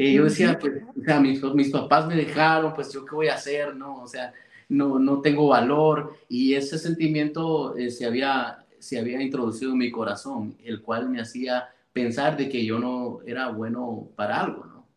Y 0.04 0.14
yo 0.14 0.24
decía, 0.24 0.58
pues, 0.58 0.82
o 1.00 1.04
sea, 1.04 1.20
mis, 1.20 1.44
mis, 1.54 1.70
papás 1.70 2.08
me 2.08 2.16
dejaron, 2.16 2.74
pues 2.74 2.92
yo 2.92 3.06
qué 3.06 3.14
voy 3.14 3.28
a 3.28 3.36
hacer, 3.36 3.76
¿no? 3.76 4.02
O 4.02 4.08
sea, 4.08 4.34
no, 4.68 4.98
no 4.98 5.22
tengo 5.22 5.50
valor. 5.50 6.18
Y 6.28 6.56
ese 6.56 6.80
sentimiento 6.80 7.76
eh, 7.78 7.92
se, 7.92 8.08
había, 8.08 8.66
se 8.80 8.98
había 8.98 9.22
introducido 9.22 9.74
en 9.74 9.78
mi 9.78 9.92
corazón, 9.92 10.58
el 10.64 10.82
cual 10.82 11.08
me 11.08 11.22
hacía 11.22 11.70
pensar 11.94 12.36
de 12.36 12.50
que 12.50 12.66
yo 12.66 12.80
no 12.80 13.20
era 13.28 13.50
bueno 13.50 14.10
para 14.16 14.42
algo, 14.42 14.66
¿no? 14.66 14.88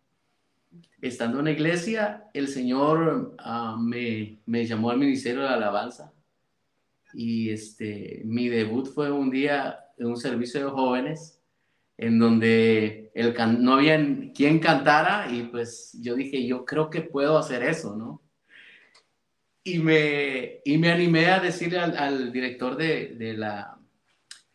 Estando 1.03 1.41
en 1.41 1.45
la 1.45 1.51
iglesia, 1.51 2.31
el 2.33 2.49
Señor 2.49 3.37
uh, 3.45 3.77
me, 3.79 4.39
me 4.47 4.65
llamó 4.65 4.91
al 4.91 4.99
ministerio 4.99 5.43
de 5.43 5.49
alabanza. 5.49 6.15
Y 7.13 7.51
este, 7.51 8.23
mi 8.25 8.49
debut 8.49 8.87
fue 8.87 9.11
un 9.11 9.29
día 9.29 9.81
en 9.99 10.07
un 10.07 10.17
servicio 10.17 10.65
de 10.65 10.71
jóvenes 10.71 11.34
en 11.97 12.19
donde 12.19 13.11
el 13.15 13.35
no 13.63 13.75
había 13.75 13.99
quien 14.35 14.59
cantara 14.59 15.31
y 15.31 15.45
pues 15.45 15.97
yo 16.01 16.15
dije, 16.15 16.47
yo 16.47 16.65
creo 16.65 16.91
que 16.91 17.03
puedo 17.03 17.39
hacer 17.39 17.63
eso, 17.63 17.97
¿no? 17.97 18.23
Y 19.63 19.79
me, 19.79 20.61
y 20.65 20.77
me 20.77 20.91
animé 20.91 21.27
a 21.27 21.41
decirle 21.41 21.79
al, 21.79 22.33
director 22.33 22.77
de, 22.77 23.15
de, 23.17 23.35
la, 23.35 23.79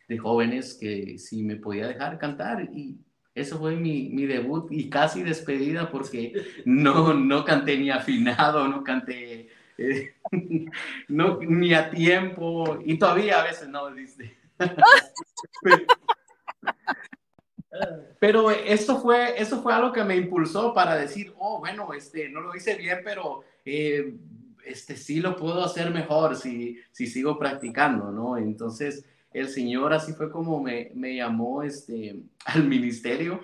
de 0.08 0.18
jóvenes 0.18 0.76
que 0.80 1.18
si 1.18 1.42
me 1.42 1.56
podía 1.56 1.88
dejar 1.88 2.18
cantar 2.18 2.68
y 2.72 2.98
eso 3.34 3.58
fue 3.58 3.74
mi, 3.74 4.10
mi, 4.10 4.26
debut 4.26 4.70
y 4.70 4.90
casi 4.90 5.22
despedida 5.22 5.90
porque 5.90 6.32
no, 6.64 7.14
no 7.14 7.44
canté 7.44 7.78
ni 7.78 7.90
afinado, 7.90 8.68
no 8.68 8.84
canté 8.84 9.48
eh, 9.78 10.14
no, 11.08 11.38
ni 11.40 11.74
a 11.74 11.90
tiempo 11.90 12.78
y 12.84 12.98
todavía 12.98 13.40
a 13.40 13.44
veces 13.44 13.68
no, 13.68 13.90
dice. 13.90 14.36
eso 18.64 19.00
fue, 19.00 19.40
eso 19.40 19.62
fue 19.62 19.72
algo 19.72 19.92
que 19.92 20.04
me 20.04 20.16
impulsó 20.16 20.74
para 20.74 20.96
decir, 20.96 21.32
oh, 21.38 21.60
bueno, 21.60 21.92
este, 21.92 22.28
no 22.28 22.40
lo 22.40 22.54
hice 22.54 22.74
bien, 22.76 23.00
pero 23.04 23.44
eh, 23.64 24.14
este, 24.64 24.96
sí 24.96 25.20
lo 25.20 25.36
puedo 25.36 25.64
hacer 25.64 25.90
mejor 25.90 26.36
si, 26.36 26.78
si 26.90 27.06
sigo 27.06 27.38
practicando, 27.38 28.10
¿no? 28.10 28.36
Entonces, 28.36 29.04
el 29.32 29.48
Señor 29.48 29.92
así 29.92 30.12
fue 30.12 30.30
como 30.30 30.60
me, 30.60 30.90
me 30.94 31.16
llamó 31.16 31.62
este, 31.62 32.16
al 32.44 32.64
ministerio 32.64 33.40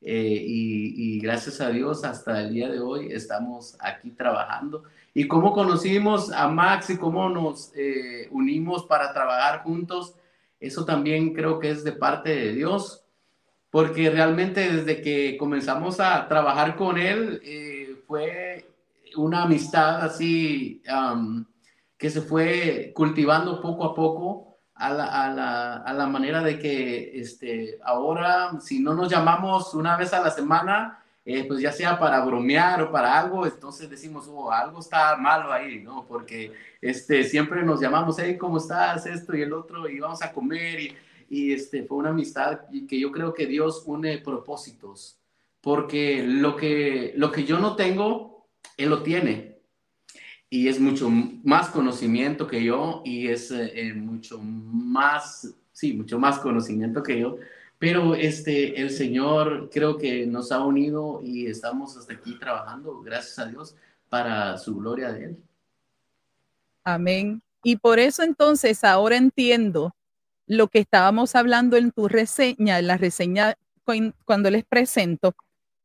eh, 0.00 0.44
y, 0.46 1.16
y, 1.16 1.20
gracias 1.20 1.60
a 1.60 1.70
Dios 1.70 2.04
hasta 2.04 2.42
el 2.42 2.52
día 2.52 2.68
de 2.70 2.78
hoy 2.78 3.10
estamos 3.10 3.76
aquí 3.80 4.10
trabajando. 4.10 4.84
Y 5.14 5.26
cómo 5.26 5.52
conocimos 5.52 6.30
a 6.30 6.48
Max 6.48 6.90
y 6.90 6.98
cómo 6.98 7.28
nos 7.30 7.72
eh, 7.74 8.28
unimos 8.30 8.84
para 8.84 9.12
trabajar 9.12 9.62
juntos, 9.62 10.14
eso 10.60 10.84
también 10.84 11.32
creo 11.32 11.58
que 11.58 11.70
es 11.70 11.84
de 11.84 11.92
parte 11.92 12.30
de 12.30 12.52
Dios 12.52 13.03
porque 13.74 14.08
realmente 14.08 14.70
desde 14.70 15.02
que 15.02 15.36
comenzamos 15.36 15.98
a 15.98 16.28
trabajar 16.28 16.76
con 16.76 16.96
él 16.96 17.40
eh, 17.42 17.96
fue 18.06 18.70
una 19.16 19.42
amistad 19.42 20.00
así 20.02 20.80
que 21.98 22.08
se 22.08 22.20
fue 22.20 22.92
cultivando 22.94 23.60
poco 23.60 23.82
a 23.82 23.92
poco 23.92 24.58
a 24.76 24.94
la, 24.94 25.06
a, 25.06 25.28
la, 25.32 25.76
a 25.78 25.92
la, 25.92 26.06
manera 26.06 26.40
de 26.40 26.56
que 26.56 27.18
este, 27.18 27.80
ahora 27.84 28.60
si 28.60 28.78
no 28.78 28.94
nos 28.94 29.10
llamamos 29.10 29.74
una 29.74 29.96
vez 29.96 30.12
a 30.12 30.20
la 30.20 30.30
semana, 30.30 31.02
eh, 31.24 31.42
pues 31.42 31.58
ya 31.58 31.72
sea 31.72 31.98
para 31.98 32.24
bromear 32.24 32.80
o 32.80 32.92
para 32.92 33.18
algo, 33.18 33.44
entonces 33.44 33.90
decimos, 33.90 34.28
oh, 34.28 34.52
algo 34.52 34.78
está 34.78 35.16
malo 35.16 35.52
ahí, 35.52 35.80
¿no? 35.80 36.04
Porque 36.06 36.52
este, 36.80 37.24
siempre 37.24 37.64
nos 37.64 37.80
llamamos, 37.80 38.18
hey, 38.20 38.38
¿cómo 38.38 38.58
estás? 38.58 39.04
Esto 39.06 39.34
y 39.34 39.42
el 39.42 39.52
otro, 39.52 39.88
y 39.88 39.98
vamos 39.98 40.22
a 40.22 40.32
comer 40.32 40.78
y 40.78 40.96
y 41.28 41.52
este, 41.52 41.84
fue 41.84 41.98
una 41.98 42.10
amistad 42.10 42.60
que 42.88 42.98
yo 42.98 43.10
creo 43.10 43.34
que 43.34 43.46
Dios 43.46 43.82
une 43.86 44.18
propósitos, 44.18 45.18
porque 45.60 46.22
lo 46.22 46.56
que, 46.56 47.12
lo 47.16 47.30
que 47.32 47.44
yo 47.44 47.58
no 47.58 47.76
tengo, 47.76 48.46
Él 48.76 48.90
lo 48.90 49.02
tiene. 49.02 49.58
Y 50.50 50.68
es 50.68 50.78
mucho 50.78 51.10
más 51.10 51.68
conocimiento 51.70 52.46
que 52.46 52.62
yo 52.62 53.02
y 53.04 53.28
es 53.28 53.50
eh, 53.50 53.92
mucho 53.94 54.38
más, 54.38 55.52
sí, 55.72 55.92
mucho 55.94 56.18
más 56.18 56.38
conocimiento 56.38 57.02
que 57.02 57.18
yo. 57.18 57.38
Pero 57.78 58.14
este, 58.14 58.80
el 58.80 58.90
Señor 58.90 59.68
creo 59.72 59.98
que 59.98 60.26
nos 60.26 60.52
ha 60.52 60.64
unido 60.64 61.20
y 61.22 61.46
estamos 61.46 61.96
hasta 61.96 62.14
aquí 62.14 62.38
trabajando, 62.38 63.00
gracias 63.00 63.38
a 63.38 63.46
Dios, 63.46 63.74
para 64.08 64.56
su 64.58 64.76
gloria 64.76 65.12
de 65.12 65.24
Él. 65.24 65.36
Amén. 66.84 67.42
Y 67.64 67.76
por 67.76 67.98
eso 67.98 68.22
entonces 68.22 68.84
ahora 68.84 69.16
entiendo 69.16 69.94
lo 70.46 70.68
que 70.68 70.80
estábamos 70.80 71.34
hablando 71.34 71.76
en 71.76 71.90
tu 71.92 72.08
reseña, 72.08 72.78
en 72.78 72.86
la 72.86 72.96
reseña 72.98 73.54
cuando 74.24 74.50
les 74.50 74.64
presento, 74.64 75.34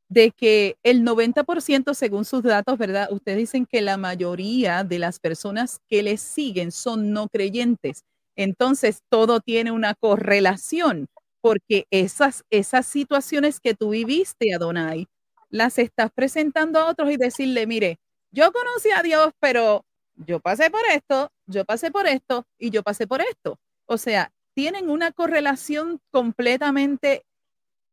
de 0.10 0.32
que 0.32 0.78
el 0.84 1.04
90% 1.04 1.94
según 1.94 2.26
sus 2.26 2.44
datos, 2.44 2.78
¿verdad? 2.78 3.10
Ustedes 3.12 3.38
dicen 3.40 3.66
que 3.66 3.82
la 3.82 3.98
mayoría 3.98 4.84
de 4.84 5.00
las 5.00 5.20
personas 5.20 5.80
que 5.88 6.04
les 6.04 6.22
siguen 6.22 6.72
son 6.72 7.12
no 7.14 7.28
creyentes. 7.30 8.04
Entonces, 8.36 9.02
todo 9.10 9.40
tiene 9.42 9.72
una 9.72 9.94
correlación, 9.96 11.08
porque 11.42 11.86
esas, 11.92 12.44
esas 12.50 12.86
situaciones 12.88 13.60
que 13.60 13.76
tú 13.76 13.90
viviste, 13.92 14.54
Adonai, 14.56 15.08
las 15.50 15.78
estás 15.80 16.12
presentando 16.14 16.80
a 16.80 16.90
otros 16.90 17.12
y 17.12 17.18
decirle, 17.18 17.68
mire, 17.68 18.00
yo 18.32 18.52
conocí 18.52 18.90
a 18.96 19.04
Dios, 19.04 19.32
pero 19.40 19.86
yo 20.16 20.40
pasé 20.40 20.70
por 20.72 20.82
esto, 20.94 21.32
yo 21.48 21.66
pasé 21.66 21.92
por 21.92 22.08
esto 22.08 22.46
y 22.58 22.70
yo 22.72 22.84
pasé 22.84 23.08
por 23.08 23.22
esto. 23.22 23.58
O 23.86 23.98
sea, 23.98 24.32
tienen 24.54 24.90
una 24.90 25.12
correlación 25.12 26.02
completamente 26.12 27.26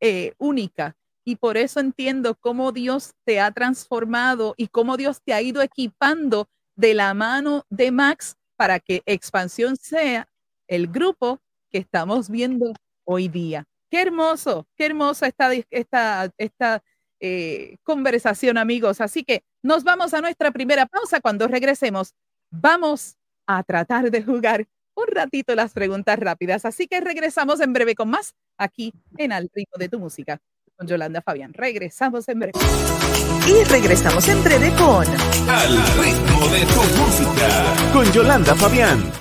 eh, 0.00 0.34
única 0.38 0.96
y 1.24 1.36
por 1.36 1.56
eso 1.56 1.80
entiendo 1.80 2.36
cómo 2.36 2.70
Dios 2.70 3.14
te 3.24 3.40
ha 3.40 3.50
transformado 3.50 4.54
y 4.56 4.68
cómo 4.68 4.96
Dios 4.96 5.20
te 5.22 5.34
ha 5.34 5.42
ido 5.42 5.60
equipando 5.60 6.48
de 6.76 6.94
la 6.94 7.14
mano 7.14 7.64
de 7.68 7.90
Max 7.90 8.36
para 8.56 8.78
que 8.78 9.02
Expansión 9.06 9.76
sea 9.76 10.28
el 10.68 10.86
grupo 10.86 11.40
que 11.70 11.78
estamos 11.78 12.30
viendo 12.30 12.72
hoy 13.04 13.28
día. 13.28 13.64
Qué 13.90 14.02
hermoso, 14.02 14.66
qué 14.76 14.86
hermosa 14.86 15.26
esta, 15.26 15.50
esta, 15.70 16.30
esta 16.38 16.82
eh, 17.20 17.76
conversación, 17.82 18.56
amigos. 18.58 19.00
Así 19.00 19.24
que 19.24 19.42
nos 19.62 19.84
vamos 19.84 20.14
a 20.14 20.20
nuestra 20.20 20.50
primera 20.50 20.86
pausa. 20.86 21.20
Cuando 21.20 21.48
regresemos, 21.48 22.14
vamos 22.50 23.16
a 23.46 23.62
tratar 23.62 24.10
de 24.10 24.22
jugar 24.22 24.66
un 24.96 25.06
ratito 25.08 25.54
las 25.54 25.72
preguntas 25.72 26.18
rápidas. 26.18 26.64
Así 26.64 26.88
que 26.88 27.00
regresamos 27.00 27.60
en 27.60 27.72
breve 27.72 27.94
con 27.94 28.10
más 28.10 28.34
aquí 28.58 28.92
en 29.16 29.32
Al 29.32 29.48
ritmo 29.54 29.78
de 29.78 29.88
tu 29.88 30.00
música 30.00 30.40
con 30.76 30.86
Yolanda 30.86 31.22
Fabián. 31.22 31.54
Regresamos 31.54 32.28
en 32.28 32.40
breve. 32.40 32.52
Y 33.46 33.64
regresamos 33.64 34.26
en 34.28 34.42
breve 34.42 34.70
con 34.72 35.06
Al 35.48 35.76
ritmo 35.98 36.48
de 36.48 36.60
tu 36.66 36.82
música 37.00 37.92
con 37.92 38.12
Yolanda 38.12 38.54
Fabián. 38.56 39.12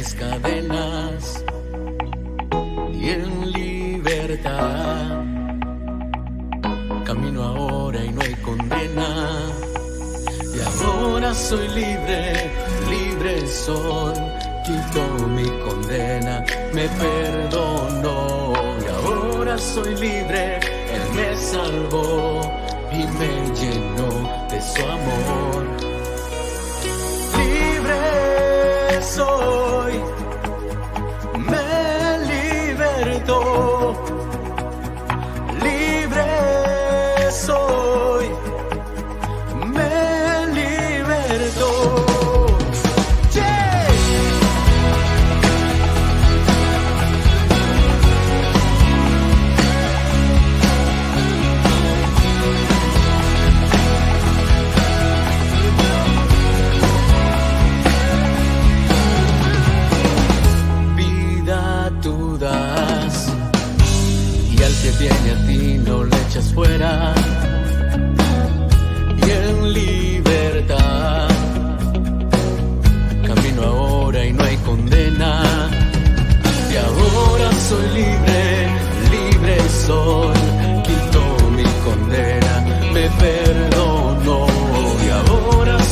Mis 0.00 0.14
cadenas 0.14 1.44
y 2.90 3.10
en 3.10 3.52
libertad 3.52 5.24
camino 7.04 7.42
ahora 7.42 8.02
y 8.02 8.10
no 8.10 8.20
hay 8.22 8.34
condena. 8.36 9.10
Y 10.56 10.58
ahora 10.70 11.34
soy 11.34 11.68
libre, 11.68 12.50
libre 12.88 13.46
soy, 13.46 14.14
quito 14.64 15.02
mi 15.36 15.48
condena, 15.66 16.44
me 16.72 16.86
perdonó. 17.04 18.52
Y 18.82 18.86
ahora 18.96 19.58
soy 19.58 19.94
libre, 19.96 20.60
Él 20.96 21.04
me 21.16 21.36
salvó 21.36 22.40
y 22.90 23.02
me 23.18 23.32
llenó 23.58 23.89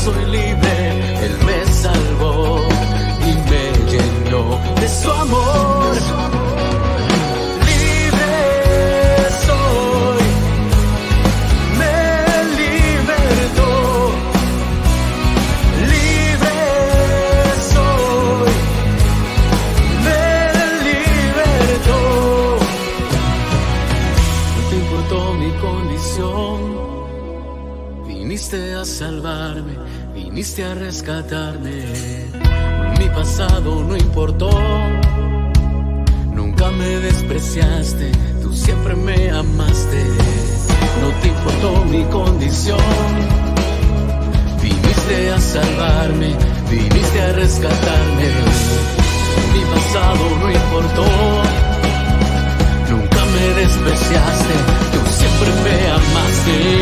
soy 0.09 0.48
me 38.97 39.31
amaste. 39.31 40.05
No 41.01 41.09
te 41.21 41.29
importó 41.29 41.85
mi 41.87 42.05
condición, 42.05 42.79
viniste 44.63 45.31
a 45.31 45.41
salvarme, 45.41 46.35
viniste 46.71 47.21
a 47.21 47.33
rescatarme. 47.33 48.29
Mi 49.53 49.61
pasado 49.75 50.25
no 50.41 50.51
importó, 50.51 51.07
nunca 52.91 53.25
me 53.35 53.61
despreciaste, 53.61 54.55
tú 54.93 55.01
siempre 55.19 55.51
me 55.65 55.91
amaste. 55.91 56.78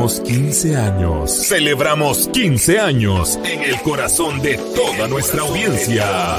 Celebramos 0.00 0.20
15 0.20 0.76
años. 0.76 1.46
Celebramos 1.46 2.28
15 2.32 2.80
años 2.80 3.38
en 3.44 3.60
el 3.62 3.82
corazón 3.82 4.40
de 4.40 4.56
toda 4.74 5.06
nuestra 5.08 5.42
audiencia. 5.42 6.38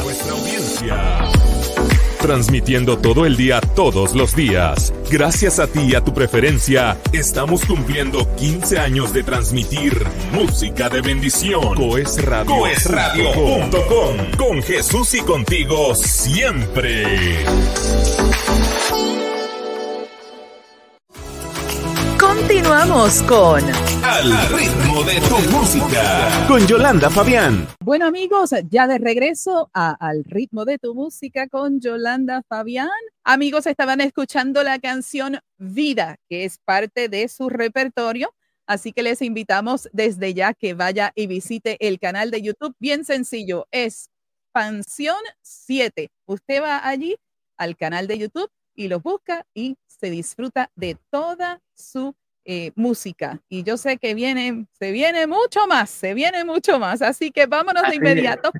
transmitiendo 2.20 2.98
todo 2.98 3.26
el 3.28 3.38
día, 3.38 3.62
todos 3.62 4.16
los 4.16 4.36
días. 4.36 4.94
Gracias 5.12 5.60
a 5.60 5.68
ti 5.68 5.82
y 5.90 5.96
a 5.96 6.02
tu 6.02 6.12
preferencia, 6.14 6.98
estamos 7.14 7.66
cumpliendo 7.66 8.28
15 8.36 8.80
años 8.80 9.14
de 9.14 9.24
transmitir 9.24 10.06
música 10.32 10.90
de 10.90 11.02
bendición. 11.02 11.76
Coes 11.76 12.24
Radio. 12.24 12.56
Coesradio.com. 12.56 14.18
Con 14.38 14.64
Jesús 14.64 15.14
y 15.14 15.22
contigo 15.22 15.94
siempre. 15.96 17.46
Continuamos 22.92 23.24
con 23.24 24.04
Al 24.04 24.50
ritmo 24.50 25.04
de 25.04 25.22
tu 25.22 25.38
música. 25.50 26.46
Con 26.46 26.68
Yolanda 26.68 27.10
Fabián. 27.10 27.66
Bueno 27.80 28.06
amigos, 28.06 28.50
ya 28.70 28.86
de 28.86 28.98
regreso 28.98 29.70
a 29.74 29.92
Al 29.92 30.26
ritmo 30.26 30.66
de 30.66 30.78
tu 30.78 30.94
música 30.94 31.48
con 31.48 31.80
Yolanda 31.80 32.44
Fabián. 32.50 32.90
Amigos, 33.24 33.66
estaban 33.66 34.02
escuchando 34.02 34.62
la 34.64 34.78
canción 34.80 35.40
Vida, 35.58 36.18
que 36.28 36.44
es 36.44 36.58
parte 36.58 37.08
de 37.08 37.30
su 37.30 37.48
repertorio. 37.48 38.34
Así 38.68 38.92
que 38.92 39.04
les 39.04 39.22
invitamos 39.22 39.88
desde 39.94 40.34
ya 40.34 40.54
que 40.54 40.74
vaya 40.74 41.14
y 41.16 41.28
visite 41.28 41.78
el 41.88 41.98
canal 41.98 42.30
de 42.30 42.42
YouTube. 42.42 42.76
Bien 42.78 43.06
sencillo, 43.06 43.68
Expansión 43.72 45.22
7. 45.44 46.12
Usted 46.26 46.62
va 46.62 46.86
allí 46.86 47.16
al 47.56 47.78
canal 47.78 48.08
de 48.08 48.18
YouTube 48.18 48.52
y 48.76 48.90
lo 48.90 49.00
busca 49.00 49.46
y 49.54 49.78
se 49.88 50.10
disfruta 50.10 50.70
de 50.76 50.98
toda 51.10 51.62
su 51.74 52.16
eh, 52.46 52.72
música. 52.76 53.40
Y 53.50 53.64
yo 53.64 53.78
sé 53.78 53.98
que 53.98 54.14
viene, 54.14 54.66
se 54.80 54.92
viene 54.92 55.28
mucho 55.28 55.68
más, 55.68 55.90
se 55.90 56.14
viene 56.14 56.44
mucho 56.44 56.80
más. 56.80 57.02
Así 57.02 57.32
que 57.32 57.46
vámonos 57.46 57.84
de 57.90 57.96
inmediato. 57.96 58.52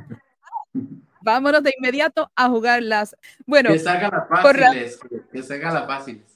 Vámonos 1.24 1.62
de 1.62 1.74
inmediato 1.78 2.32
a 2.36 2.50
jugarlas. 2.50 3.16
Bueno, 3.46 3.72
que 3.72 3.80
se 3.80 3.90
haga 3.90 4.10
las 4.10 4.28
fáciles, 4.28 5.00
que 5.32 5.44
se 5.44 5.54
haga 5.56 5.72
las 5.72 5.86
fáciles. 5.86 6.36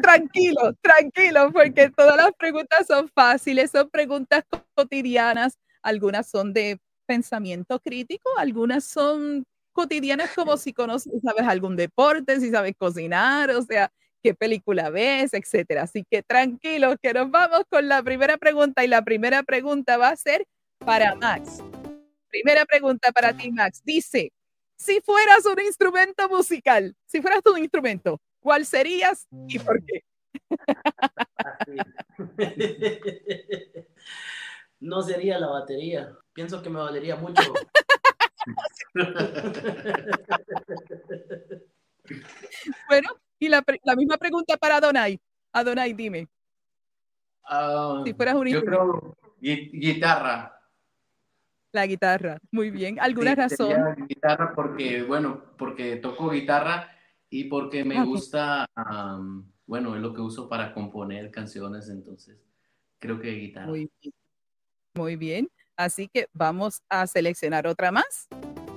tranquilo, 0.00 0.74
tranquilo, 0.80 1.52
porque 1.52 1.90
todas 1.90 2.16
las 2.16 2.32
preguntas 2.34 2.86
son 2.86 3.08
fáciles, 3.08 3.72
son 3.72 3.90
preguntas 3.90 4.44
cotidianas, 4.74 5.58
algunas 5.82 6.28
son 6.28 6.52
de 6.52 6.78
pensamiento 7.06 7.80
crítico, 7.80 8.30
algunas 8.38 8.84
son 8.84 9.44
cotidianas 9.72 10.30
como 10.34 10.56
si 10.56 10.72
conoces, 10.72 11.12
sabes 11.22 11.46
algún 11.46 11.74
deporte, 11.76 12.40
si 12.40 12.50
sabes 12.50 12.74
cocinar, 12.78 13.50
o 13.50 13.62
sea, 13.62 13.90
qué 14.24 14.34
película 14.34 14.88
ves, 14.88 15.34
etcétera. 15.34 15.82
Así 15.82 16.02
que 16.10 16.22
tranquilos, 16.22 16.96
que 17.00 17.12
nos 17.12 17.30
vamos 17.30 17.64
con 17.68 17.86
la 17.86 18.02
primera 18.02 18.38
pregunta 18.38 18.82
y 18.82 18.88
la 18.88 19.02
primera 19.02 19.42
pregunta 19.42 19.98
va 19.98 20.08
a 20.08 20.16
ser 20.16 20.46
para 20.78 21.14
Max. 21.14 21.62
Primera 22.30 22.64
pregunta 22.64 23.12
para 23.12 23.36
ti, 23.36 23.52
Max. 23.52 23.82
Dice, 23.84 24.32
si 24.76 25.02
fueras 25.02 25.44
un 25.44 25.60
instrumento 25.60 26.26
musical, 26.30 26.96
si 27.04 27.20
fueras 27.20 27.42
un 27.44 27.58
instrumento, 27.58 28.18
¿cuál 28.40 28.64
serías 28.64 29.28
y 29.46 29.58
por 29.58 29.84
qué? 29.84 30.02
No 34.80 35.02
sería 35.02 35.38
la 35.38 35.46
batería. 35.46 36.14
Pienso 36.34 36.60
que 36.60 36.68
me 36.68 36.78
valería 36.78 37.16
mucho. 37.16 37.42
bueno, 42.86 43.08
y 43.44 43.48
la, 43.48 43.64
la, 43.82 43.96
misma 43.96 44.16
pregunta 44.16 44.56
para 44.56 44.80
Donay. 44.80 45.20
Adonai, 45.52 45.92
dime. 45.92 46.28
Uh, 47.50 48.04
si 48.04 48.14
fueras 48.14 48.34
un 48.34 48.46
yo 48.46 48.64
creo 48.64 49.16
guitarra. 49.40 50.50
La 51.72 51.86
guitarra, 51.86 52.38
muy 52.52 52.70
bien. 52.70 52.98
¿Alguna 53.00 53.30
sí, 53.30 53.36
razón? 53.36 54.06
Guitarra 54.08 54.52
porque, 54.54 55.02
bueno, 55.02 55.42
porque 55.58 55.96
toco 55.96 56.30
guitarra 56.30 56.88
y 57.28 57.44
porque 57.44 57.84
me 57.84 57.98
okay. 57.98 58.08
gusta, 58.08 58.70
um, 58.76 59.44
bueno, 59.66 59.96
es 59.96 60.00
lo 60.00 60.14
que 60.14 60.20
uso 60.20 60.48
para 60.48 60.72
componer 60.72 61.32
canciones, 61.32 61.88
entonces 61.88 62.38
creo 63.00 63.20
que 63.20 63.30
guitarra. 63.32 63.66
Muy 63.66 63.90
bien. 64.00 64.14
Muy 64.94 65.16
bien. 65.16 65.48
Así 65.76 66.08
que 66.08 66.28
vamos 66.32 66.80
a 66.88 67.06
seleccionar 67.08 67.66
otra 67.66 67.90
más. 67.90 68.28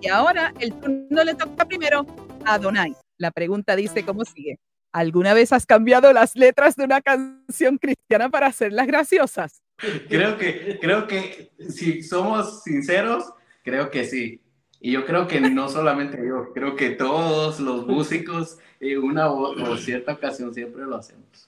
Y 0.02 0.10
ahora 0.10 0.52
el 0.60 0.74
turno 0.74 1.24
le 1.24 1.36
toca 1.36 1.66
primero 1.66 2.04
a 2.46 2.58
Donay. 2.58 2.96
La 3.18 3.32
pregunta 3.32 3.76
dice 3.76 4.04
cómo 4.04 4.26
sigue. 4.26 4.60
¿Alguna 4.92 5.34
vez 5.34 5.52
has 5.54 5.66
cambiado 5.66 6.14
las 6.14 6.36
letras 6.36 6.76
de 6.76 6.86
una 6.86 7.02
canción 7.02 7.78
cristiana 7.78 8.30
para 8.30 8.48
hacerlas 8.48 8.88
graciosas? 8.88 9.62
Creo 10.10 10.38
que, 10.38 10.80
creo 10.82 11.08
que 11.08 11.52
si 11.70 12.02
somos 12.02 12.64
sinceros, 12.64 13.26
creo 13.64 13.92
que 13.92 14.06
sí. 14.06 14.42
Y 14.80 14.92
yo 14.92 15.06
creo 15.06 15.28
que 15.28 15.42
no 15.42 15.70
solamente 15.70 16.18
yo, 16.26 16.54
creo 16.54 16.76
que 16.76 16.92
todos 16.92 17.60
los 17.60 17.86
músicos 17.88 18.60
en 18.80 19.04
una 19.04 19.32
o, 19.32 19.52
o 19.52 19.78
cierta 19.78 20.14
ocasión 20.14 20.54
siempre 20.54 20.84
lo 20.84 20.98
hacemos. 20.98 21.46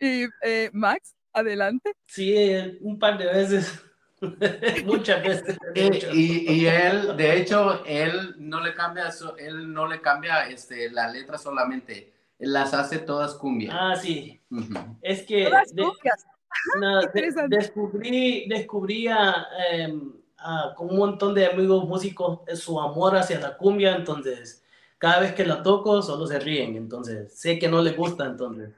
y 0.00 0.24
eh, 0.42 0.70
Max, 0.72 1.14
adelante. 1.32 1.92
Sí, 2.06 2.34
un 2.80 2.98
par 2.98 3.18
de 3.18 3.26
veces. 3.26 3.82
Muchas 4.84 5.22
veces. 5.22 5.58
Y, 5.74 6.52
y, 6.52 6.66
él, 6.66 7.16
de 7.16 7.36
hecho, 7.38 7.84
él 7.84 8.34
no 8.38 8.60
le 8.60 8.74
cambia, 8.74 9.10
él 9.38 9.72
no 9.72 9.86
le 9.86 10.00
cambia 10.00 10.48
este, 10.48 10.90
la 10.90 11.08
letra 11.08 11.38
solamente, 11.38 12.12
él 12.38 12.52
las 12.52 12.72
hace 12.72 12.98
todas 12.98 13.34
cumbia. 13.34 13.70
Ah, 13.72 13.96
sí. 13.96 14.40
Uh 14.50 14.56
-huh. 14.56 14.96
Es 15.02 15.22
que 15.22 15.50
de, 15.72 15.82
no, 16.80 17.00
de, 17.00 17.32
descubrí, 17.48 18.48
descubrí 18.48 19.08
a, 19.08 19.46
eh, 19.70 19.92
a, 20.38 20.74
con 20.76 20.90
un 20.90 20.98
montón 20.98 21.34
de 21.34 21.46
amigos 21.46 21.84
músicos 21.88 22.40
su 22.54 22.80
amor 22.80 23.16
hacia 23.16 23.40
la 23.40 23.56
cumbia, 23.56 23.96
entonces 23.96 24.62
cada 24.98 25.18
vez 25.18 25.34
que 25.34 25.44
la 25.44 25.64
toco 25.64 26.00
solo 26.00 26.28
se 26.28 26.38
ríen, 26.38 26.76
entonces 26.76 27.34
sé 27.34 27.58
que 27.58 27.68
no 27.68 27.82
les 27.82 27.96
gusta, 27.96 28.24
entonces. 28.24 28.70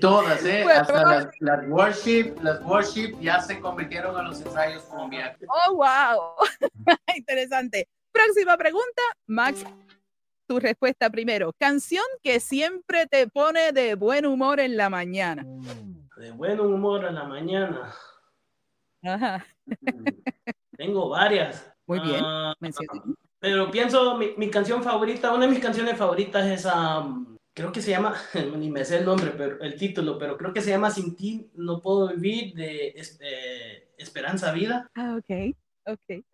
Todas, 0.00 0.44
¿eh? 0.44 0.62
Bueno, 0.64 0.80
Hasta 0.80 1.04
las, 1.04 1.28
las, 1.40 1.68
worship, 1.68 2.34
las 2.42 2.62
worship 2.62 3.18
ya 3.20 3.40
se 3.40 3.60
convirtieron 3.60 4.16
a 4.16 4.22
los 4.22 4.40
ensayos 4.40 4.82
colombianos. 4.84 5.36
Oh, 5.48 5.74
wow. 5.76 6.34
Interesante. 7.16 7.88
Próxima 8.12 8.56
pregunta, 8.56 9.02
Max. 9.26 9.64
Tu 10.46 10.60
respuesta 10.60 11.10
primero. 11.10 11.52
Canción 11.58 12.04
que 12.22 12.38
siempre 12.40 13.06
te 13.06 13.26
pone 13.28 13.72
de 13.72 13.94
buen 13.94 14.26
humor 14.26 14.60
en 14.60 14.76
la 14.76 14.90
mañana. 14.90 15.44
De 16.16 16.30
buen 16.32 16.60
humor 16.60 17.04
en 17.04 17.14
la 17.14 17.24
mañana. 17.24 17.94
Ajá. 19.02 19.46
Tengo 20.76 21.08
varias. 21.08 21.70
Muy 21.86 22.00
bien. 22.00 22.22
Uh, 22.24 22.54
pero 23.38 23.70
pienso, 23.70 24.16
mi, 24.16 24.30
mi, 24.36 24.50
canción 24.50 24.82
favorita, 24.82 25.32
una 25.32 25.46
de 25.46 25.52
mis 25.52 25.60
canciones 25.60 25.98
favoritas 25.98 26.46
es 26.46 26.64
um, 26.64 27.36
creo 27.54 27.72
que 27.72 27.80
se 27.80 27.92
llama, 27.92 28.14
ni 28.58 28.70
me 28.70 28.84
sé 28.84 28.98
el 28.98 29.04
nombre, 29.04 29.32
pero 29.36 29.60
el 29.62 29.76
título, 29.76 30.18
pero 30.18 30.36
creo 30.36 30.52
que 30.52 30.60
se 30.60 30.70
llama 30.70 30.90
Sin 30.90 31.16
ti 31.16 31.48
no 31.54 31.80
puedo 31.80 32.08
vivir 32.08 32.54
de 32.54 32.88
este, 32.96 33.88
Esperanza 33.96 34.52
Vida. 34.52 34.90
Ah, 34.94 35.16
ok, 35.18 35.56
ok. 35.86 36.08
Eh, 36.08 36.24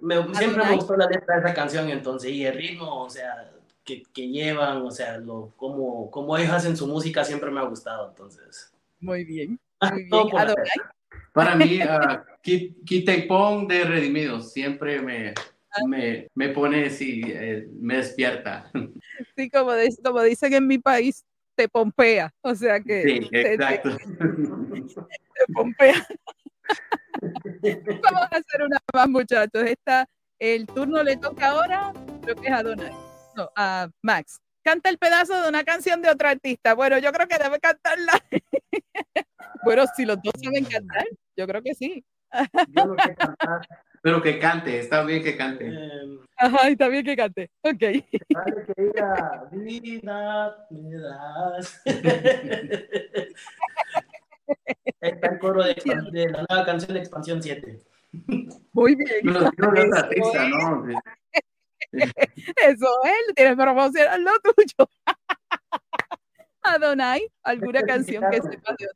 me, 0.00 0.34
siempre 0.34 0.64
me 0.64 0.76
gustó 0.76 0.96
la 0.96 1.08
letra 1.08 1.34
de 1.34 1.40
esa 1.40 1.54
canción, 1.54 1.90
entonces, 1.90 2.30
y 2.30 2.46
el 2.46 2.54
ritmo, 2.54 3.02
o 3.02 3.10
sea, 3.10 3.52
que, 3.84 4.04
que 4.14 4.28
llevan, 4.28 4.82
o 4.82 4.90
sea, 4.90 5.18
lo, 5.18 5.52
como, 5.56 6.10
como 6.10 6.38
ellos 6.38 6.52
hacen 6.52 6.76
su 6.76 6.86
música 6.86 7.24
siempre 7.24 7.50
me 7.50 7.60
ha 7.60 7.64
gustado, 7.64 8.08
entonces. 8.08 8.72
Muy 9.00 9.24
bien, 9.24 9.58
muy 9.92 10.04
bien. 10.04 10.26
Para 11.32 11.54
mí, 11.54 11.80
uh, 11.80 13.28
Pong 13.28 13.68
de 13.68 13.84
Redimidos 13.84 14.52
siempre 14.52 15.00
me, 15.00 15.32
me, 15.86 16.28
me 16.34 16.48
pone 16.50 16.86
así, 16.86 17.22
eh, 17.26 17.68
me 17.80 17.96
despierta. 17.96 18.70
Sí, 19.36 19.50
como, 19.50 19.72
de, 19.72 19.94
como 20.02 20.22
dicen 20.22 20.54
en 20.54 20.66
mi 20.66 20.78
país, 20.78 21.24
te 21.54 21.68
pompea, 21.68 22.32
o 22.42 22.54
sea 22.54 22.80
que... 22.80 23.02
Sí, 23.02 23.28
exacto. 23.32 23.96
Te, 23.96 24.04
te, 24.04 24.14
te 25.46 25.52
pompea. 25.52 26.06
Vamos 28.02 28.22
a 28.22 28.36
hacer 28.36 28.62
una 28.64 28.78
más, 28.94 29.08
muchachos. 29.08 29.62
Esta, 29.64 30.08
el 30.38 30.66
turno 30.66 31.02
le 31.02 31.16
toca 31.16 31.48
ahora, 31.48 31.92
creo 32.22 32.36
que 32.36 32.46
es 32.46 32.52
a 32.52 32.62
Donald, 32.62 32.94
no, 33.36 33.50
a 33.56 33.88
Max. 34.02 34.40
Canta 34.62 34.90
el 34.90 34.98
pedazo 34.98 35.42
de 35.42 35.48
una 35.48 35.64
canción 35.64 36.02
de 36.02 36.10
otro 36.10 36.28
artista. 36.28 36.74
Bueno, 36.74 36.98
yo 36.98 37.12
creo 37.12 37.26
que 37.26 37.38
debe 37.38 37.58
cantarla. 37.60 38.12
bueno, 39.64 39.84
si 39.96 40.04
los 40.04 40.18
dos 40.22 40.34
saben 40.42 40.64
cantar, 40.64 41.06
yo 41.36 41.46
creo 41.46 41.62
que 41.62 41.74
sí. 41.74 42.04
Yo 42.68 42.86
no 42.86 42.94
sé 43.02 43.14
cantar. 43.14 43.66
Pero 44.02 44.22
que 44.22 44.38
cante, 44.38 44.78
está 44.78 45.02
bien 45.04 45.22
que 45.22 45.36
cante. 45.36 45.68
Eh, 45.68 46.18
Ajá, 46.36 46.68
está 46.68 46.88
bien 46.88 47.04
que 47.04 47.16
cante. 47.16 47.50
Ok. 47.62 47.82
Vale 48.30 48.64
que 48.66 48.82
diga, 48.82 49.48
vida 49.52 50.66
me 50.70 50.96
das. 50.96 51.82
Está 55.00 55.28
el 55.28 55.38
coro 55.38 55.62
de, 55.62 55.74
de, 56.12 56.28
la 56.28 56.44
nueva 56.48 56.66
canción 56.66 56.94
de 56.94 57.00
Expansión 57.00 57.42
7. 57.42 57.80
Muy 58.72 58.96
bien. 58.96 59.20
Pero 59.22 59.72
no 59.72 59.80
es 59.80 59.92
artista, 59.92 60.48
¿no? 60.48 60.84
Eso 61.92 62.88
es, 63.04 63.34
tienes 63.34 63.52
que 63.52 63.56
promocionar 63.56 64.20
lo 64.20 64.32
tuyo. 64.40 64.90
Adonai, 66.62 67.26
¿alguna 67.42 67.82
canción 67.82 68.24
que 68.30 68.42
sepa 68.42 68.74
de 68.78 68.88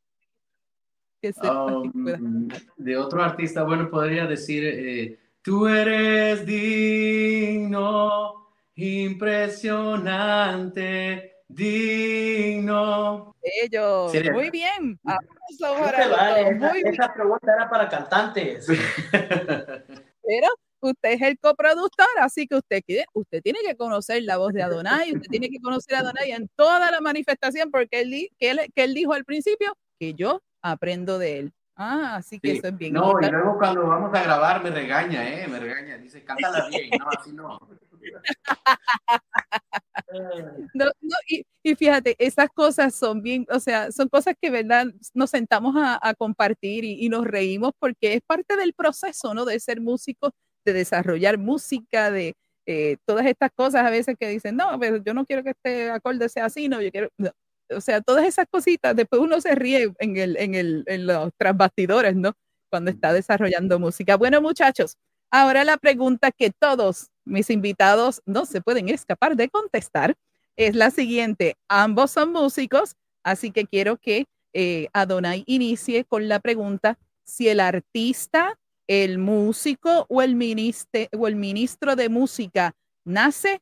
que 1.24 1.32
sepa 1.32 1.64
um, 1.64 2.48
de 2.76 2.96
otro 2.98 3.22
artista, 3.22 3.62
bueno, 3.62 3.88
podría 3.88 4.26
decir 4.26 4.62
eh, 4.62 5.18
Tú 5.40 5.66
eres 5.66 6.44
digno, 6.46 8.50
impresionante, 8.74 11.44
digno. 11.48 13.34
Ellos, 13.42 14.12
muy 14.32 14.50
bien. 14.50 15.00
Vale, 15.02 15.26
esa, 15.50 16.40
esa 16.88 17.14
pregunta 17.14 17.54
era 17.54 17.68
para 17.68 17.88
cantantes. 17.88 18.66
Pero 18.66 20.48
usted 20.80 21.12
es 21.12 21.20
el 21.20 21.38
coproductor, 21.38 22.06
así 22.20 22.46
que 22.46 22.54
usted, 22.56 22.80
usted 23.12 23.42
tiene 23.42 23.58
que 23.66 23.76
conocer 23.76 24.22
la 24.22 24.38
voz 24.38 24.54
de 24.54 24.62
Adonai, 24.62 25.14
usted 25.14 25.28
tiene 25.28 25.50
que 25.50 25.60
conocer 25.60 25.96
a 25.96 25.98
Adonai 26.00 26.32
en 26.32 26.48
toda 26.56 26.90
la 26.90 27.02
manifestación, 27.02 27.70
porque 27.70 28.00
él, 28.00 28.30
que 28.38 28.50
él, 28.50 28.60
que 28.74 28.84
él 28.84 28.94
dijo 28.94 29.12
al 29.12 29.26
principio 29.26 29.76
que 29.98 30.14
yo 30.14 30.40
aprendo 30.64 31.18
de 31.18 31.38
él. 31.38 31.52
Ah, 31.76 32.16
así 32.16 32.38
que 32.38 32.52
eso 32.52 32.68
es 32.68 32.76
bien. 32.76 32.94
No, 32.94 33.14
y 33.20 33.28
luego 33.28 33.58
cuando 33.58 33.86
vamos 33.86 34.14
a 34.14 34.22
grabar 34.22 34.62
me 34.62 34.70
regaña, 34.70 35.28
¿eh? 35.28 35.48
Me 35.48 35.58
regaña, 35.58 35.98
dice, 35.98 36.24
cántala 36.24 36.68
bien, 36.70 36.90
no, 36.98 37.06
así 37.10 37.32
no. 37.32 37.58
no, 40.74 40.84
no 41.00 41.16
y, 41.28 41.44
y, 41.62 41.74
fíjate, 41.74 42.14
esas 42.18 42.48
cosas 42.50 42.94
son 42.94 43.22
bien, 43.22 43.46
o 43.50 43.58
sea, 43.58 43.90
son 43.90 44.08
cosas 44.08 44.34
que, 44.40 44.50
¿verdad? 44.50 44.86
Nos 45.14 45.30
sentamos 45.30 45.74
a, 45.76 45.98
a 46.00 46.14
compartir 46.14 46.84
y, 46.84 47.04
y, 47.04 47.08
nos 47.08 47.26
reímos 47.26 47.72
porque 47.78 48.14
es 48.14 48.20
parte 48.22 48.56
del 48.56 48.72
proceso, 48.72 49.34
¿no? 49.34 49.44
De 49.44 49.58
ser 49.58 49.80
músicos, 49.80 50.30
de 50.64 50.74
desarrollar 50.74 51.38
música, 51.38 52.10
de 52.10 52.34
eh, 52.66 52.96
todas 53.04 53.26
estas 53.26 53.50
cosas 53.52 53.84
a 53.84 53.90
veces 53.90 54.16
que 54.18 54.28
dicen, 54.28 54.56
no, 54.56 54.78
pero 54.78 54.98
yo 54.98 55.12
no 55.12 55.26
quiero 55.26 55.42
que 55.42 55.50
este 55.50 55.90
acorde 55.90 56.28
sea 56.28 56.46
así, 56.46 56.68
no, 56.68 56.80
yo 56.80 56.90
quiero, 56.90 57.10
no, 57.18 57.30
o 57.70 57.80
sea, 57.80 58.00
todas 58.00 58.26
esas 58.26 58.46
cositas, 58.50 58.96
después 58.96 59.20
uno 59.22 59.40
se 59.40 59.54
ríe 59.54 59.92
en, 59.98 60.16
el, 60.16 60.36
en, 60.36 60.54
el, 60.54 60.84
en 60.86 61.06
los 61.06 61.30
transbastidores, 61.36 62.16
¿no? 62.16 62.32
Cuando 62.70 62.90
está 62.90 63.12
desarrollando 63.12 63.78
música. 63.78 64.16
Bueno, 64.16 64.40
muchachos, 64.42 64.96
ahora 65.30 65.64
la 65.64 65.76
pregunta 65.76 66.30
que 66.32 66.50
todos 66.50 67.10
mis 67.24 67.50
invitados 67.50 68.22
no 68.26 68.46
se 68.46 68.60
pueden 68.60 68.88
escapar 68.88 69.36
de 69.36 69.48
contestar 69.48 70.14
es 70.56 70.74
la 70.74 70.90
siguiente. 70.90 71.56
Ambos 71.68 72.10
son 72.10 72.32
músicos, 72.32 72.96
así 73.22 73.50
que 73.50 73.66
quiero 73.66 73.96
que 73.96 74.26
eh, 74.52 74.88
Adonai 74.92 75.42
inicie 75.46 76.04
con 76.04 76.28
la 76.28 76.40
pregunta 76.40 76.98
si 77.24 77.48
el 77.48 77.60
artista, 77.60 78.58
el 78.86 79.18
músico 79.18 80.06
o 80.08 80.22
el, 80.22 80.34
ministro, 80.36 81.06
o 81.18 81.26
el 81.26 81.36
ministro 81.36 81.96
de 81.96 82.08
música 82.08 82.74
nace 83.04 83.60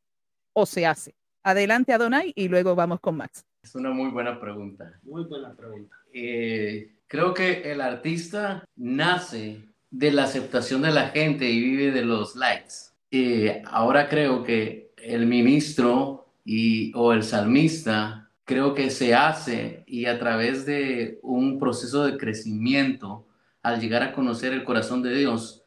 o 0.53 0.67
se 0.67 0.87
hace. 0.87 1.15
Adelante, 1.45 1.93
Adonai, 1.93 2.33
y 2.37 2.49
luego 2.49 2.75
vamos 2.75 3.01
con 3.01 3.17
Max. 3.17 3.45
Es 3.63 3.77
una 3.77 3.91
muy 3.91 4.11
buena 4.11 4.41
pregunta. 4.41 4.99
Muy 5.05 5.23
buena 5.23 5.55
pregunta. 5.55 5.95
Eh, 6.13 6.91
creo 7.07 7.33
que 7.33 7.71
el 7.71 7.81
artista 7.81 8.65
nace 8.75 9.61
de 9.89 10.11
la 10.11 10.25
aceptación 10.25 10.83
de 10.83 10.91
la 10.91 11.11
gente 11.11 11.49
y 11.49 11.61
vive 11.61 11.93
de 11.93 12.05
los 12.05 12.35
likes. 12.35 12.75
Eh, 13.13 13.63
ahora 13.67 14.09
creo 14.09 14.43
que 14.43 14.91
el 14.97 15.27
ministro 15.27 16.27
y, 16.45 16.93
o 16.97 17.13
el 17.13 17.23
salmista 17.23 18.29
creo 18.45 18.75
que 18.75 18.91
se 18.91 19.15
hace 19.15 19.85
y 19.87 20.07
a 20.07 20.19
través 20.19 20.67
de 20.67 21.21
un 21.23 21.61
proceso 21.61 22.05
de 22.05 22.19
crecimiento, 22.19 23.29
al 23.63 23.81
llegar 23.81 24.03
a 24.03 24.13
conocer 24.13 24.53
el 24.53 24.65
corazón 24.65 25.03
de 25.03 25.15
Dios, 25.15 25.63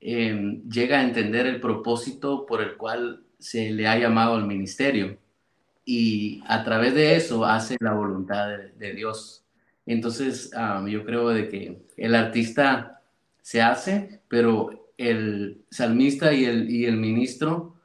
eh, 0.00 0.60
llega 0.68 0.98
a 0.98 1.04
entender 1.04 1.46
el 1.46 1.60
propósito 1.60 2.44
por 2.44 2.60
el 2.60 2.76
cual 2.76 3.22
se 3.38 3.70
le 3.70 3.86
ha 3.86 3.96
llamado 3.96 4.34
al 4.34 4.46
ministerio 4.46 5.16
y 5.86 6.42
a 6.46 6.64
través 6.64 6.94
de 6.94 7.14
eso 7.14 7.44
hace 7.44 7.76
la 7.80 7.94
voluntad 7.94 8.48
de, 8.48 8.72
de 8.72 8.92
Dios. 8.92 9.46
Entonces, 9.86 10.50
um, 10.54 10.86
yo 10.88 11.04
creo 11.04 11.28
de 11.28 11.48
que 11.48 11.86
el 11.96 12.14
artista 12.16 13.00
se 13.40 13.62
hace, 13.62 14.20
pero 14.28 14.90
el 14.98 15.64
salmista 15.70 16.32
y 16.32 16.44
el, 16.44 16.68
y 16.68 16.86
el 16.86 16.96
ministro, 16.96 17.76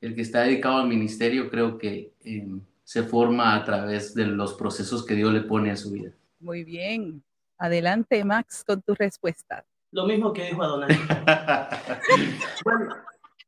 el 0.00 0.16
que 0.16 0.22
está 0.22 0.40
dedicado 0.40 0.78
al 0.78 0.88
ministerio, 0.88 1.48
creo 1.48 1.78
que 1.78 2.12
eh, 2.24 2.48
se 2.82 3.04
forma 3.04 3.54
a 3.54 3.64
través 3.64 4.14
de 4.14 4.26
los 4.26 4.54
procesos 4.54 5.06
que 5.06 5.14
Dios 5.14 5.32
le 5.32 5.42
pone 5.42 5.70
a 5.70 5.76
su 5.76 5.92
vida. 5.92 6.10
Muy 6.40 6.64
bien. 6.64 7.22
Adelante, 7.56 8.24
Max, 8.24 8.64
con 8.66 8.82
tu 8.82 8.94
respuesta. 8.94 9.64
Lo 9.92 10.06
mismo 10.06 10.32
que 10.32 10.46
dijo 10.46 10.60
Adonai. 10.60 10.88
bueno, 12.64 12.96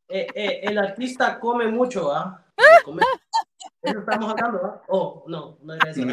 eh, 0.09 0.29
eh, 0.33 0.61
el 0.62 0.79
artista 0.79 1.40
come 1.40 1.66
mucho, 1.66 2.14
¿ah? 2.14 2.46
Eso 3.83 3.99
estamos 4.01 4.31
hablando, 4.33 4.62
¿no? 4.62 4.83
Oh, 4.88 5.25
no, 5.29 5.59
no 5.62 5.75
era 5.75 5.90
eso. 5.90 6.03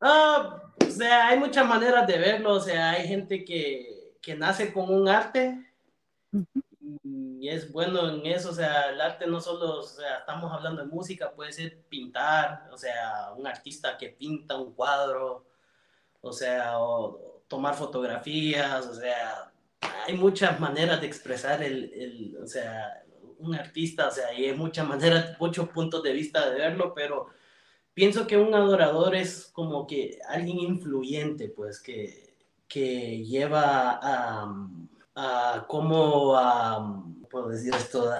ah, 0.00 0.62
o 0.86 0.90
sea, 0.90 1.28
hay 1.28 1.38
muchas 1.38 1.66
maneras 1.66 2.06
de 2.06 2.18
verlo. 2.18 2.54
O 2.54 2.60
sea, 2.60 2.90
hay 2.90 3.06
gente 3.06 3.44
que, 3.44 4.16
que 4.22 4.34
nace 4.34 4.72
con 4.72 4.92
un 4.92 5.06
arte 5.08 5.66
y 7.02 7.48
es 7.48 7.70
bueno 7.70 8.08
en 8.08 8.24
eso. 8.26 8.50
O 8.50 8.54
sea, 8.54 8.90
el 8.90 9.00
arte 9.00 9.26
no 9.26 9.40
solo, 9.40 9.80
o 9.80 9.82
sea, 9.82 10.18
estamos 10.18 10.50
hablando 10.52 10.82
de 10.82 10.88
música, 10.88 11.32
puede 11.32 11.52
ser 11.52 11.82
pintar, 11.88 12.68
o 12.72 12.78
sea, 12.78 13.32
un 13.36 13.46
artista 13.46 13.98
que 13.98 14.08
pinta 14.08 14.56
un 14.56 14.72
cuadro, 14.72 15.46
o 16.22 16.32
sea, 16.32 16.78
o 16.78 17.42
tomar 17.48 17.74
fotografías, 17.74 18.86
o 18.86 18.94
sea, 18.94 19.52
hay 20.06 20.14
muchas 20.14 20.58
maneras 20.58 21.00
de 21.00 21.06
expresar 21.06 21.62
el, 21.62 21.92
el 21.92 22.36
o 22.42 22.46
sea, 22.46 23.02
un 23.38 23.54
artista, 23.54 24.08
o 24.08 24.10
sea, 24.10 24.28
hay 24.28 24.52
muchas 24.54 24.86
maneras, 24.86 25.36
muchos 25.40 25.68
puntos 25.68 26.02
de 26.02 26.12
vista 26.12 26.48
de 26.48 26.56
verlo, 26.56 26.94
pero 26.94 27.28
pienso 27.94 28.26
que 28.26 28.36
un 28.36 28.54
adorador 28.54 29.14
es 29.14 29.46
como 29.52 29.86
que 29.86 30.18
alguien 30.28 30.58
influyente, 30.58 31.48
pues, 31.48 31.80
que, 31.80 32.34
que 32.68 33.24
lleva 33.24 33.98
a, 34.02 34.56
a 35.14 35.64
cómo, 35.66 36.36
a, 36.36 37.04
puedo 37.30 37.48
decir 37.48 37.74
esto, 37.74 38.12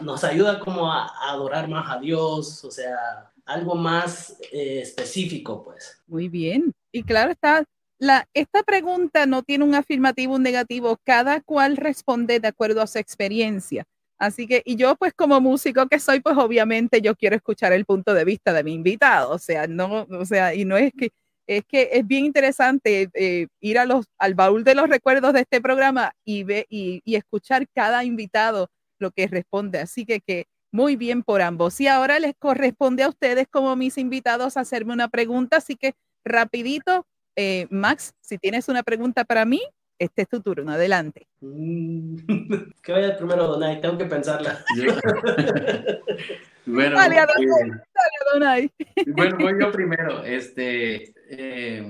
nos 0.00 0.24
ayuda 0.24 0.58
como 0.60 0.90
a, 0.90 1.10
adorar 1.30 1.68
más 1.68 1.90
a 1.94 2.00
Dios, 2.00 2.64
o 2.64 2.70
sea, 2.70 3.30
algo 3.44 3.74
más 3.74 4.38
eh, 4.52 4.80
específico, 4.80 5.62
pues. 5.62 6.00
Muy 6.06 6.28
bien. 6.28 6.72
Y 6.92 7.02
claro 7.02 7.32
está, 7.32 7.64
la, 7.98 8.26
esta 8.32 8.62
pregunta 8.62 9.26
no 9.26 9.42
tiene 9.42 9.64
un 9.64 9.74
afirmativo, 9.74 10.36
un 10.36 10.42
negativo, 10.42 10.98
cada 11.04 11.42
cual 11.42 11.76
responde 11.76 12.40
de 12.40 12.48
acuerdo 12.48 12.80
a 12.80 12.86
su 12.86 12.98
experiencia. 12.98 13.86
Así 14.20 14.46
que, 14.46 14.62
y 14.66 14.76
yo 14.76 14.96
pues 14.96 15.14
como 15.14 15.40
músico 15.40 15.86
que 15.88 15.98
soy, 15.98 16.20
pues 16.20 16.36
obviamente 16.36 17.00
yo 17.00 17.16
quiero 17.16 17.36
escuchar 17.36 17.72
el 17.72 17.86
punto 17.86 18.12
de 18.12 18.24
vista 18.26 18.52
de 18.52 18.62
mi 18.62 18.74
invitado, 18.74 19.32
o 19.32 19.38
sea, 19.38 19.66
no, 19.66 20.06
o 20.10 20.26
sea, 20.26 20.54
y 20.54 20.66
no 20.66 20.76
es 20.76 20.92
que, 20.92 21.10
es 21.46 21.64
que 21.66 21.88
es 21.92 22.06
bien 22.06 22.26
interesante 22.26 23.08
eh, 23.14 23.46
ir 23.60 23.78
a 23.78 23.86
los, 23.86 24.06
al 24.18 24.34
baúl 24.34 24.62
de 24.62 24.74
los 24.74 24.90
recuerdos 24.90 25.32
de 25.32 25.40
este 25.40 25.62
programa 25.62 26.12
y, 26.22 26.44
ve, 26.44 26.66
y, 26.68 27.00
y 27.04 27.16
escuchar 27.16 27.66
cada 27.74 28.04
invitado 28.04 28.68
lo 28.98 29.10
que 29.10 29.26
responde. 29.26 29.78
Así 29.80 30.04
que, 30.04 30.20
que 30.20 30.44
muy 30.70 30.96
bien 30.96 31.22
por 31.22 31.40
ambos. 31.42 31.80
Y 31.80 31.88
ahora 31.88 32.18
les 32.18 32.34
corresponde 32.38 33.02
a 33.02 33.08
ustedes 33.08 33.48
como 33.50 33.74
mis 33.74 33.96
invitados 33.98 34.58
hacerme 34.58 34.92
una 34.92 35.08
pregunta, 35.08 35.56
así 35.56 35.76
que 35.76 35.94
rapidito, 36.24 37.06
eh, 37.36 37.66
Max, 37.70 38.12
si 38.20 38.36
tienes 38.36 38.68
una 38.68 38.82
pregunta 38.82 39.24
para 39.24 39.46
mí, 39.46 39.62
este 40.00 40.22
es 40.22 40.28
tu 40.28 40.40
turno, 40.40 40.72
adelante. 40.72 41.28
Mm, 41.40 42.16
que 42.82 42.92
vaya 42.92 43.16
primero, 43.16 43.46
Donay, 43.46 43.80
tengo 43.80 43.98
que 43.98 44.06
pensarla. 44.06 44.64
bueno, 46.66 46.96
dale, 46.96 47.16
eh, 47.16 47.26
dale, 48.32 48.72
bueno, 49.14 49.36
voy 49.38 49.52
yo 49.60 49.70
primero. 49.70 50.24
Este, 50.24 51.12
eh, 51.30 51.86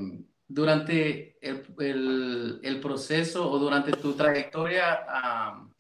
durante 0.49 1.37
el, 1.41 1.63
el, 1.79 2.61
el, 2.63 2.81
proceso 2.81 3.49
o 3.49 3.59
durante 3.59 3.93
tu 3.93 4.15
trayectoria 4.15 5.01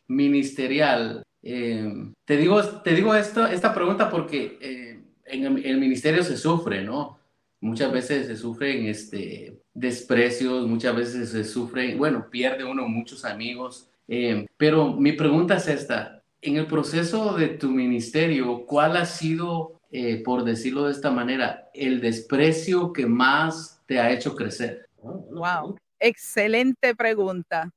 ministerial, 0.07 1.25
eh, 1.43 2.13
te, 2.25 2.37
digo, 2.37 2.63
te 2.83 2.95
digo 2.95 3.15
esto, 3.17 3.45
esta 3.47 3.75
pregunta 3.75 4.09
porque 4.09 5.03
en 5.25 5.45
el, 5.45 5.67
el 5.67 5.79
ministerio 5.79 6.23
se 6.23 6.37
sufre, 6.37 6.85
¿no? 6.85 7.20
Muchas 7.61 7.93
veces 7.93 8.27
se 8.27 8.37
sufren 8.37 8.87
este, 8.87 9.61
desprecios, 9.75 10.67
muchas 10.67 10.97
veces 10.97 11.31
se 11.31 11.45
sufre, 11.45 11.95
bueno, 11.95 12.29
pierde 12.31 12.65
uno 12.65 12.89
muchos 12.89 13.25
amigos. 13.25 13.91
Eh, 14.09 14.47
pero 14.57 14.95
mi 14.95 15.13
pregunta 15.13 15.57
es 15.57 15.69
esta, 15.69 16.21
en 16.43 16.57
el 16.57 16.67
proceso 16.67 17.35
de 17.37 17.49
tu 17.49 17.71
ministerio, 17.71 18.65
¿cuál 18.67 18.97
ha 18.97 19.05
sido, 19.05 19.81
eh, 19.91 20.23
por 20.25 20.45
decirlo 20.45 20.85
de 20.85 20.93
esta 20.93 21.11
manera, 21.11 21.71
el 21.75 22.01
desprecio 22.01 22.93
que 22.93 23.07
más 23.07 23.83
te 23.87 24.01
ha 24.01 24.11
hecho 24.11 24.35
crecer? 24.35 24.89
Wow, 25.03 25.77
excelente 25.99 26.95
pregunta. 26.95 27.71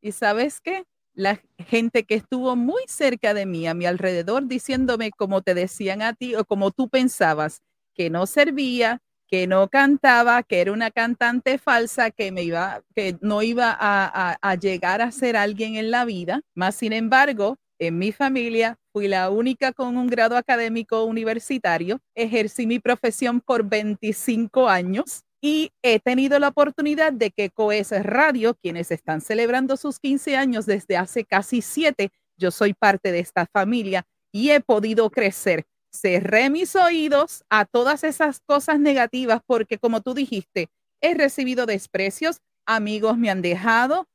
¿Y 0.00 0.12
sabes 0.12 0.60
qué? 0.60 0.84
La 1.14 1.40
gente 1.58 2.04
que 2.04 2.14
estuvo 2.14 2.56
muy 2.56 2.82
cerca 2.88 3.34
de 3.34 3.46
mí, 3.46 3.66
a 3.66 3.74
mi 3.74 3.86
alrededor, 3.86 4.46
diciéndome 4.46 5.10
como 5.10 5.42
te 5.42 5.54
decían 5.54 6.02
a 6.02 6.12
ti 6.14 6.34
o 6.34 6.44
como 6.44 6.70
tú 6.70 6.88
pensabas, 6.88 7.62
que 7.94 8.10
no 8.10 8.26
servía, 8.26 9.00
que 9.28 9.46
no 9.46 9.68
cantaba, 9.68 10.42
que 10.42 10.60
era 10.60 10.72
una 10.72 10.90
cantante 10.90 11.58
falsa, 11.58 12.10
que 12.10 12.32
me 12.32 12.42
iba, 12.42 12.82
que 12.94 13.16
no 13.20 13.42
iba 13.42 13.76
a, 13.78 14.54
llegar 14.56 15.02
a 15.02 15.10
ser 15.10 15.36
alguien 15.36 15.76
en 15.76 15.90
la 15.90 16.04
vida. 16.04 16.40
Más 16.54 16.76
sin 16.76 16.92
embargo, 16.92 17.56
en 17.78 17.98
mi 17.98 18.12
familia 18.12 18.78
fui 18.92 19.08
la 19.08 19.30
única 19.30 19.72
con 19.72 19.96
un 19.96 20.06
grado 20.06 20.36
académico 20.36 21.04
universitario, 21.04 22.00
ejercí 22.14 22.66
mi 22.66 22.78
profesión 22.78 23.40
por 23.40 23.68
25 23.68 24.68
años 24.68 25.24
y 25.40 25.70
he 25.82 26.00
tenido 26.00 26.38
la 26.38 26.48
oportunidad 26.48 27.12
de 27.12 27.30
que 27.30 27.50
Coes 27.50 27.90
Radio, 28.02 28.54
quienes 28.54 28.90
están 28.90 29.20
celebrando 29.20 29.76
sus 29.76 29.98
15 29.98 30.36
años 30.36 30.64
desde 30.64 30.96
hace 30.96 31.24
casi 31.24 31.60
siete, 31.60 32.10
yo 32.38 32.50
soy 32.50 32.74
parte 32.74 33.12
de 33.12 33.18
esta 33.18 33.46
familia 33.46 34.06
y 34.32 34.50
he 34.50 34.60
podido 34.60 35.10
crecer. 35.10 35.66
Cerré 35.96 36.50
mis 36.50 36.76
oídos 36.76 37.44
a 37.48 37.64
todas 37.64 38.04
esas 38.04 38.40
cosas 38.40 38.78
negativas 38.78 39.40
porque, 39.46 39.78
como 39.78 40.02
tú 40.02 40.14
dijiste, 40.14 40.68
he 41.00 41.14
recibido 41.14 41.66
desprecios, 41.66 42.40
amigos 42.66 43.16
me 43.16 43.30
han 43.30 43.42
dejado, 43.42 44.06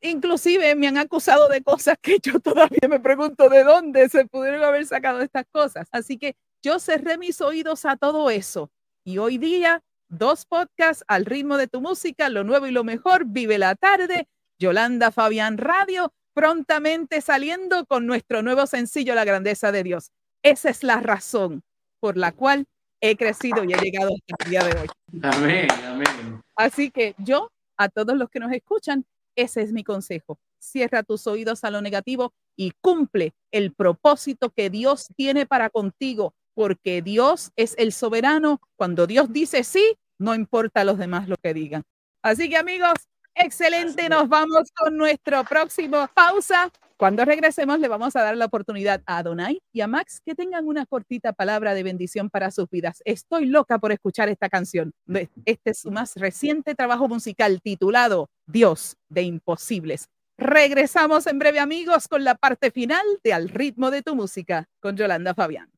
inclusive 0.00 0.74
me 0.74 0.88
han 0.88 0.98
acusado 0.98 1.48
de 1.48 1.62
cosas 1.62 1.96
que 2.00 2.18
yo 2.22 2.40
todavía 2.40 2.88
me 2.88 3.00
pregunto 3.00 3.48
de 3.48 3.64
dónde 3.64 4.08
se 4.08 4.26
pudieron 4.26 4.62
haber 4.62 4.86
sacado 4.86 5.20
estas 5.20 5.46
cosas. 5.50 5.88
Así 5.92 6.18
que 6.18 6.36
yo 6.62 6.78
cerré 6.78 7.18
mis 7.18 7.40
oídos 7.40 7.84
a 7.84 7.96
todo 7.96 8.30
eso 8.30 8.70
y 9.04 9.18
hoy 9.18 9.38
día 9.38 9.82
dos 10.08 10.44
podcasts 10.46 11.04
al 11.08 11.24
ritmo 11.24 11.56
de 11.56 11.66
tu 11.66 11.80
música, 11.80 12.28
lo 12.28 12.44
nuevo 12.44 12.66
y 12.66 12.72
lo 12.72 12.84
mejor, 12.84 13.24
vive 13.26 13.58
la 13.58 13.74
tarde, 13.74 14.28
Yolanda 14.58 15.10
Fabián 15.10 15.58
Radio, 15.58 16.12
prontamente 16.34 17.20
saliendo 17.20 17.86
con 17.86 18.06
nuestro 18.06 18.42
nuevo 18.42 18.66
sencillo 18.66 19.14
La 19.14 19.24
grandeza 19.24 19.72
de 19.72 19.82
Dios. 19.82 20.12
Esa 20.46 20.70
es 20.70 20.84
la 20.84 21.00
razón 21.00 21.64
por 21.98 22.16
la 22.16 22.30
cual 22.30 22.66
he 23.00 23.16
crecido 23.16 23.64
y 23.64 23.72
he 23.72 23.78
llegado 23.78 24.10
hasta 24.14 24.44
el 24.44 24.50
día 24.50 24.62
de 24.62 24.80
hoy. 24.80 24.88
Amén, 25.20 25.68
amén. 25.84 26.40
Así 26.54 26.92
que 26.92 27.16
yo, 27.18 27.50
a 27.76 27.88
todos 27.88 28.16
los 28.16 28.30
que 28.30 28.38
nos 28.38 28.52
escuchan, 28.52 29.04
ese 29.34 29.62
es 29.62 29.72
mi 29.72 29.82
consejo. 29.82 30.38
Cierra 30.60 31.02
tus 31.02 31.26
oídos 31.26 31.64
a 31.64 31.70
lo 31.72 31.80
negativo 31.80 32.32
y 32.54 32.70
cumple 32.80 33.34
el 33.50 33.74
propósito 33.74 34.50
que 34.50 34.70
Dios 34.70 35.08
tiene 35.16 35.46
para 35.46 35.68
contigo, 35.68 36.32
porque 36.54 37.02
Dios 37.02 37.50
es 37.56 37.74
el 37.76 37.92
soberano. 37.92 38.60
Cuando 38.76 39.08
Dios 39.08 39.32
dice 39.32 39.64
sí, 39.64 39.98
no 40.16 40.32
importa 40.32 40.82
a 40.82 40.84
los 40.84 40.96
demás 40.96 41.28
lo 41.28 41.38
que 41.38 41.54
digan. 41.54 41.82
Así 42.22 42.48
que 42.48 42.56
amigos, 42.56 42.94
excelente. 43.34 44.08
Nos 44.08 44.28
vamos 44.28 44.70
con 44.76 44.96
nuestro 44.96 45.42
próximo 45.42 46.08
pausa. 46.14 46.70
Cuando 46.98 47.26
regresemos, 47.26 47.78
le 47.78 47.88
vamos 47.88 48.16
a 48.16 48.22
dar 48.22 48.36
la 48.38 48.46
oportunidad 48.46 49.02
a 49.04 49.22
Donay 49.22 49.60
y 49.70 49.82
a 49.82 49.86
Max 49.86 50.22
que 50.24 50.34
tengan 50.34 50.66
una 50.66 50.86
cortita 50.86 51.34
palabra 51.34 51.74
de 51.74 51.82
bendición 51.82 52.30
para 52.30 52.50
sus 52.50 52.70
vidas. 52.70 53.02
Estoy 53.04 53.44
loca 53.44 53.78
por 53.78 53.92
escuchar 53.92 54.30
esta 54.30 54.48
canción. 54.48 54.94
Este 55.44 55.70
es 55.70 55.80
su 55.80 55.90
más 55.90 56.14
reciente 56.14 56.74
trabajo 56.74 57.06
musical 57.06 57.60
titulado 57.60 58.30
Dios 58.46 58.96
de 59.10 59.22
Imposibles. 59.22 60.08
Regresamos 60.38 61.26
en 61.26 61.38
breve, 61.38 61.60
amigos, 61.60 62.08
con 62.08 62.24
la 62.24 62.34
parte 62.34 62.70
final 62.70 63.04
de 63.22 63.34
Al 63.34 63.50
ritmo 63.50 63.90
de 63.90 64.00
tu 64.02 64.16
música 64.16 64.66
con 64.80 64.96
Yolanda 64.96 65.34
Fabián. 65.34 65.70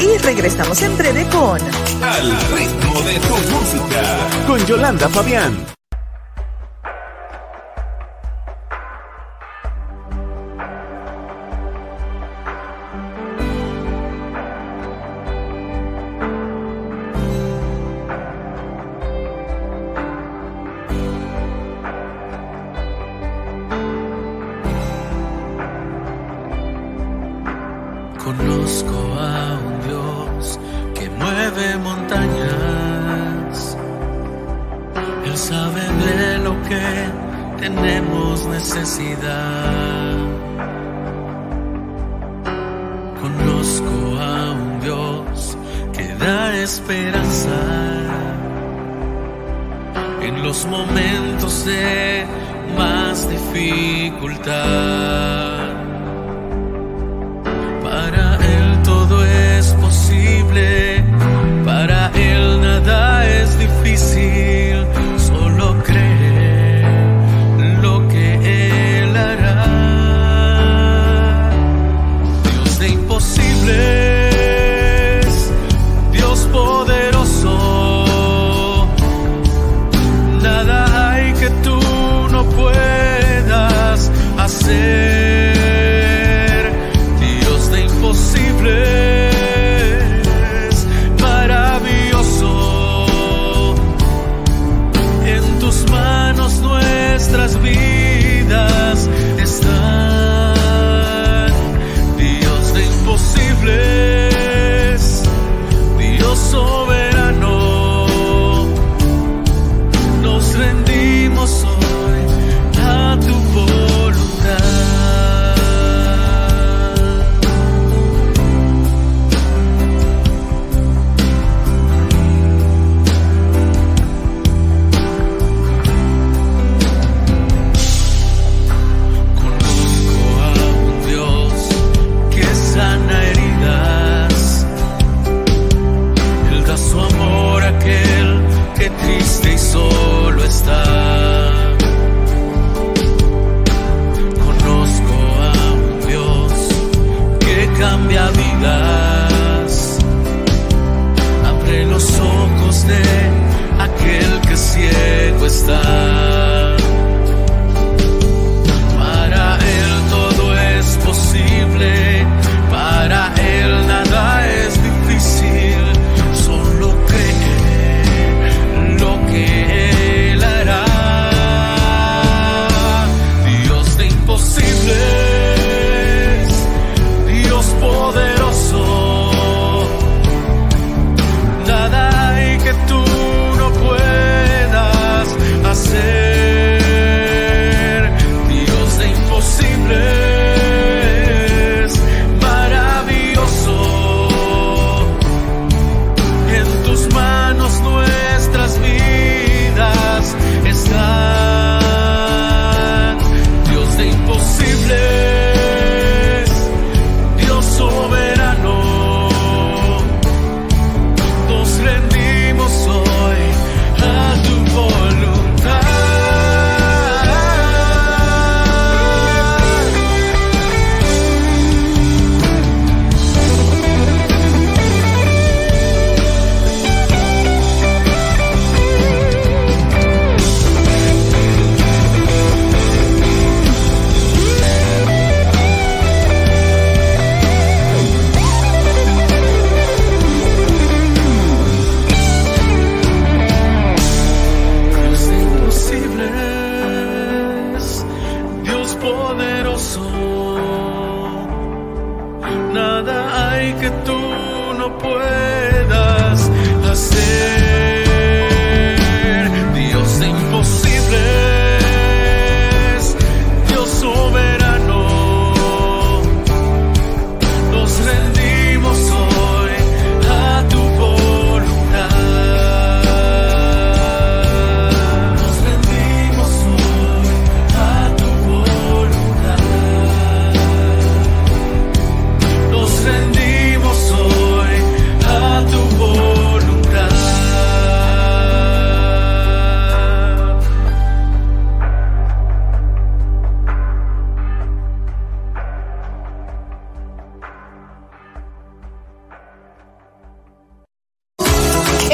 Y 0.00 0.18
regresamos 0.18 0.80
en 0.82 0.96
breve 0.96 1.24
con 1.24 1.60
Al 2.02 2.30
ritmo 2.52 3.00
de 3.02 3.18
tu 3.18 3.34
música 3.52 4.28
con 4.46 4.64
Yolanda 4.64 5.08
Fabián. 5.08 5.74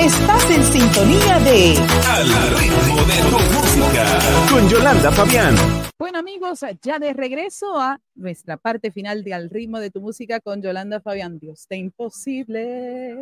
Estás 0.01 0.51
en 0.51 0.64
sintonía 0.64 1.38
de 1.40 1.74
Al 2.09 2.26
ritmo 2.57 3.03
de 3.05 3.20
tu 3.28 3.38
música. 3.53 4.18
Con 4.51 4.66
Yolanda 4.66 5.12
Fabián. 5.12 5.55
Bueno 5.98 6.18
amigos, 6.18 6.61
ya 6.80 6.98
de 6.98 7.12
regreso 7.12 7.78
a 7.78 8.01
nuestra 8.14 8.57
parte 8.57 8.90
final 8.90 9.22
de 9.22 9.34
Al 9.34 9.51
ritmo 9.51 9.78
de 9.78 9.90
tu 9.90 10.01
música 10.01 10.40
con 10.40 10.62
Yolanda 10.62 11.03
Fabián. 11.03 11.38
Dios 11.38 11.66
de 11.68 11.76
imposibles, 11.76 13.18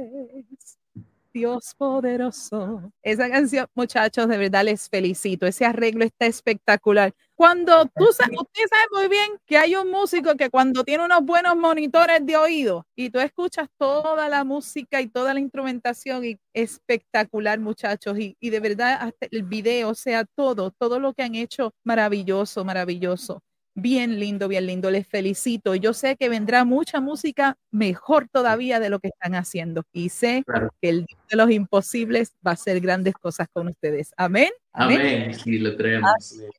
Dios 1.35 1.75
poderoso. 1.77 2.93
Esa 3.03 3.29
canción, 3.29 3.67
muchachos, 3.75 4.29
de 4.29 4.39
verdad 4.39 4.63
les 4.63 4.89
felicito. 4.89 5.49
Ese 5.49 5.65
arreglo 5.65 6.05
está 6.05 6.27
espectacular. 6.27 7.13
Cuando 7.39 7.85
tú 7.97 8.07
sabes, 8.13 8.37
usted 8.37 8.63
sabe 8.69 8.83
muy 9.01 9.09
bien 9.09 9.31
que 9.47 9.57
hay 9.59 9.77
un 9.77 9.93
músico 9.93 10.35
que 10.35 10.51
cuando 10.51 10.83
tiene 10.83 11.05
unos 11.05 11.21
buenos 11.25 11.55
monitores 11.57 12.27
de 12.27 12.37
oído 12.37 12.85
y 12.97 13.11
tú 13.11 13.21
escuchas 13.21 13.69
toda 13.79 14.29
la 14.29 14.43
música 14.43 15.01
y 15.01 15.07
toda 15.07 15.35
la 15.35 15.39
instrumentación 15.39 16.25
y 16.25 16.37
espectacular, 16.53 17.61
muchachos. 17.61 18.19
Y, 18.19 18.37
y 18.41 18.51
de 18.51 18.59
verdad, 18.59 18.99
hasta 19.01 19.29
el 19.31 19.45
video, 19.45 19.91
o 19.91 19.95
sea, 19.95 20.25
todo, 20.25 20.73
todo 20.73 20.99
lo 20.99 21.15
que 21.15 21.23
han 21.23 21.37
hecho, 21.37 21.73
maravilloso, 21.85 22.65
maravilloso. 22.65 23.41
Bien 23.77 24.19
lindo, 24.19 24.49
bien 24.49 24.67
lindo. 24.67 24.91
Les 24.91 25.07
felicito. 25.07 25.77
Yo 25.77 25.93
sé 25.95 26.17
que 26.17 26.29
vendrá 26.29 26.65
mucha 26.65 27.01
música 27.01 27.57
mejor 27.71 28.27
todavía 28.33 28.81
de 28.81 28.91
lo 28.91 28.99
que 28.99 29.09
están 29.09 29.37
haciendo. 29.37 29.85
Y 29.93 30.09
sé 30.09 30.43
Claro. 30.45 30.71
que 30.83 30.89
el 30.89 31.07
de 31.29 31.37
los 31.37 31.51
imposibles 31.51 32.33
va 32.47 32.53
a 32.53 32.55
hacer 32.55 32.81
grandes 32.81 33.15
cosas 33.15 33.49
con 33.53 33.69
ustedes. 33.69 34.13
Amén. 34.17 34.51
Amén. 34.73 35.35
Sí, 35.35 35.59
lo 35.59 35.77
creemos. 35.77 36.11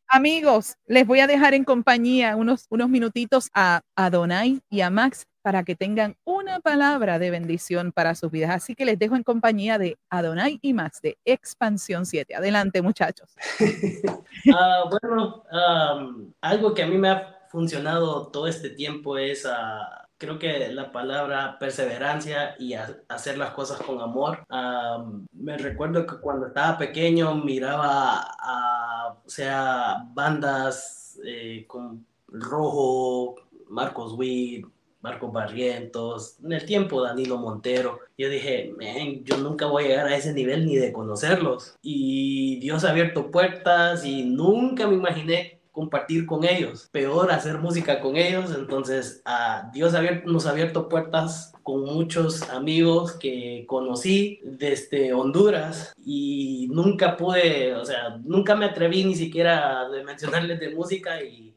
Amigos, 0.08 0.76
les 0.88 1.06
voy 1.08 1.20
a 1.20 1.28
dejar 1.28 1.54
en 1.54 1.64
compañía 1.64 2.36
unos, 2.36 2.66
unos 2.70 2.90
minutitos 2.90 3.50
a 3.54 3.82
Adonai 3.96 4.60
y 4.70 4.82
a 4.82 4.90
Max 4.90 5.26
para 5.42 5.64
que 5.64 5.76
tengan 5.76 6.18
una 6.26 6.60
palabra 6.60 7.18
de 7.18 7.32
bendición 7.32 7.92
para 7.92 8.16
sus 8.16 8.32
vidas. 8.32 8.52
Así 8.52 8.76
que 8.76 8.86
les 8.86 9.00
dejo 9.00 9.16
en 9.16 9.24
compañía 9.24 9.78
de 9.78 9.98
Adonai 10.10 10.60
y 10.62 10.74
Max 10.74 11.02
de 11.02 11.18
Expansión 11.26 12.06
7. 12.06 12.36
Adelante, 12.36 12.82
muchachos. 12.82 13.34
Ah, 14.54 14.86
bueno, 14.90 15.44
am, 15.52 16.34
algo 16.40 16.74
que 16.74 16.84
a 16.84 16.88
mí 16.88 16.98
me 16.98 17.10
ha 17.10 17.40
funcionado 17.50 18.28
todo 18.28 18.48
este 18.48 18.70
tiempo 18.70 19.18
es, 19.18 19.46
ah, 19.46 20.08
creo 20.20 20.38
que 20.38 20.70
la 20.70 20.92
palabra 20.92 21.58
perseverancia 21.60 22.56
y 22.60 22.74
ha- 22.76 23.00
hacer 23.08 23.38
las 23.38 23.52
cosas 23.52 23.80
con 23.82 24.00
amor. 24.02 24.44
Am, 24.50 25.26
me 25.34 25.58
recuerdo 25.58 26.06
que 26.06 26.18
cuando 26.18 26.48
estaba 26.48 26.78
pequeño 26.78 27.34
miraba 27.36 28.28
a, 28.40 29.16
o 29.26 29.30
sea, 29.30 30.04
bandas 30.14 31.20
eh, 31.26 31.66
con 31.68 32.06
Rojo, 32.28 33.36
Marcos 33.70 34.14
Witt, 34.18 34.66
Marcos 35.02 35.32
Barrientos, 35.32 36.38
en 36.44 36.52
el 36.52 36.66
tiempo 36.66 37.02
Danilo 37.02 37.38
Montero. 37.38 38.00
Yo 38.18 38.30
dije, 38.30 38.74
"Man, 38.78 39.24
yo 39.24 39.38
nunca 39.38 39.66
voy 39.68 39.86
a 39.86 39.88
llegar 39.88 40.08
a 40.08 40.16
ese 40.18 40.34
nivel 40.34 40.66
ni 40.66 40.76
de 40.76 40.92
conocerlos. 40.92 41.76
Y 41.82 42.60
Dios 42.60 42.84
ha 42.84 42.90
abierto 42.92 43.32
puertas 43.32 44.04
y 44.06 44.24
nunca 44.26 44.88
me 44.88 44.96
imaginé 44.96 45.62
compartir 45.72 46.26
con 46.26 46.44
ellos. 46.44 46.90
Peor 46.92 47.32
hacer 47.32 47.58
música 47.60 48.00
con 48.00 48.18
ellos. 48.18 48.54
Entonces, 48.56 49.22
ah, 49.26 49.70
Dios 49.74 49.94
nos 50.26 50.46
ha 50.46 50.52
abierto 50.52 50.90
puertas 50.90 51.54
con 51.64 51.84
muchos 51.84 52.50
amigos 52.50 53.14
que 53.14 53.66
conocí 53.68 54.40
desde 54.44 55.14
Honduras 55.14 55.94
y 56.04 56.68
nunca 56.72 57.16
pude, 57.16 57.76
o 57.76 57.86
sea, 57.86 58.18
nunca 58.24 58.56
me 58.56 58.66
atreví 58.66 59.04
ni 59.04 59.16
siquiera 59.16 59.88
de 59.90 60.04
mencionarles 60.04 60.60
de 60.60 60.76
música 60.76 61.22
y 61.24 61.56